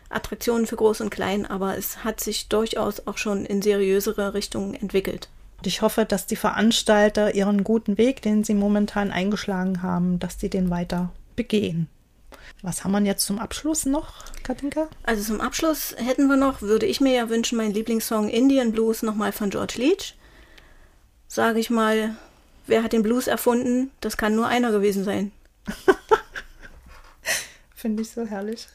Attraktionen 0.08 0.66
für 0.66 0.76
Groß 0.76 1.00
und 1.00 1.10
Klein, 1.10 1.46
aber 1.46 1.78
es 1.78 2.02
hat 2.02 2.20
sich 2.20 2.48
durchaus 2.48 3.06
auch 3.06 3.18
schon 3.18 3.46
in 3.46 3.62
seriösere 3.62 4.34
Richtungen 4.34 4.74
entwickelt. 4.74 5.28
Und 5.64 5.68
ich 5.68 5.80
hoffe, 5.80 6.04
dass 6.04 6.26
die 6.26 6.36
Veranstalter 6.36 7.34
ihren 7.34 7.64
guten 7.64 7.96
Weg, 7.96 8.20
den 8.20 8.44
sie 8.44 8.52
momentan 8.52 9.10
eingeschlagen 9.10 9.80
haben, 9.80 10.18
dass 10.18 10.38
sie 10.38 10.50
den 10.50 10.68
weiter 10.68 11.10
begehen. 11.36 11.88
Was 12.60 12.84
haben 12.84 12.92
wir 12.92 13.00
jetzt 13.00 13.24
zum 13.24 13.38
Abschluss 13.38 13.86
noch, 13.86 14.26
Katinka? 14.42 14.88
Also 15.04 15.24
zum 15.24 15.40
Abschluss 15.40 15.94
hätten 15.96 16.26
wir 16.26 16.36
noch, 16.36 16.60
würde 16.60 16.84
ich 16.84 17.00
mir 17.00 17.14
ja 17.14 17.30
wünschen, 17.30 17.56
meinen 17.56 17.72
Lieblingssong 17.72 18.28
Indian 18.28 18.72
Blues 18.72 19.02
nochmal 19.02 19.32
von 19.32 19.48
George 19.48 19.76
Leach. 19.78 20.14
Sage 21.28 21.60
ich 21.60 21.70
mal, 21.70 22.14
wer 22.66 22.82
hat 22.82 22.92
den 22.92 23.02
Blues 23.02 23.26
erfunden? 23.26 23.90
Das 24.02 24.18
kann 24.18 24.36
nur 24.36 24.48
einer 24.48 24.70
gewesen 24.70 25.02
sein. 25.02 25.32
Finde 27.74 28.02
ich 28.02 28.10
so 28.10 28.26
herrlich. 28.26 28.68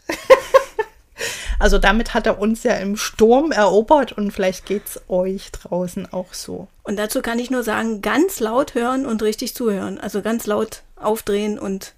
Also 1.60 1.78
damit 1.78 2.14
hat 2.14 2.26
er 2.26 2.40
uns 2.40 2.64
ja 2.64 2.76
im 2.76 2.96
Sturm 2.96 3.52
erobert 3.52 4.14
und 4.14 4.32
vielleicht 4.32 4.66
geht's 4.66 5.02
euch 5.10 5.52
draußen 5.52 6.12
auch 6.14 6.34
so. 6.34 6.70
Und 6.84 6.98
dazu 6.98 7.22
kann 7.22 7.38
ich 7.38 7.52
nur 7.52 7.64
sagen, 7.64 8.02
ganz 8.02 8.40
laut 8.40 8.74
hören 8.76 9.06
und 9.06 9.22
richtig 9.22 9.54
zuhören. 9.54 10.00
Also 10.00 10.22
ganz 10.22 10.48
laut 10.48 10.84
aufdrehen 10.96 11.60
und 11.60 11.94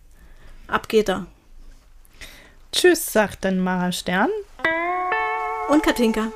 ab 0.68 0.90
geht 0.90 1.10
er. 1.10 1.28
Tschüss, 2.72 3.14
sagt 3.14 3.46
dann 3.46 3.60
Mara 3.60 3.92
Stern. 3.92 4.30
Und 5.70 5.84
Katinka. 5.84 6.32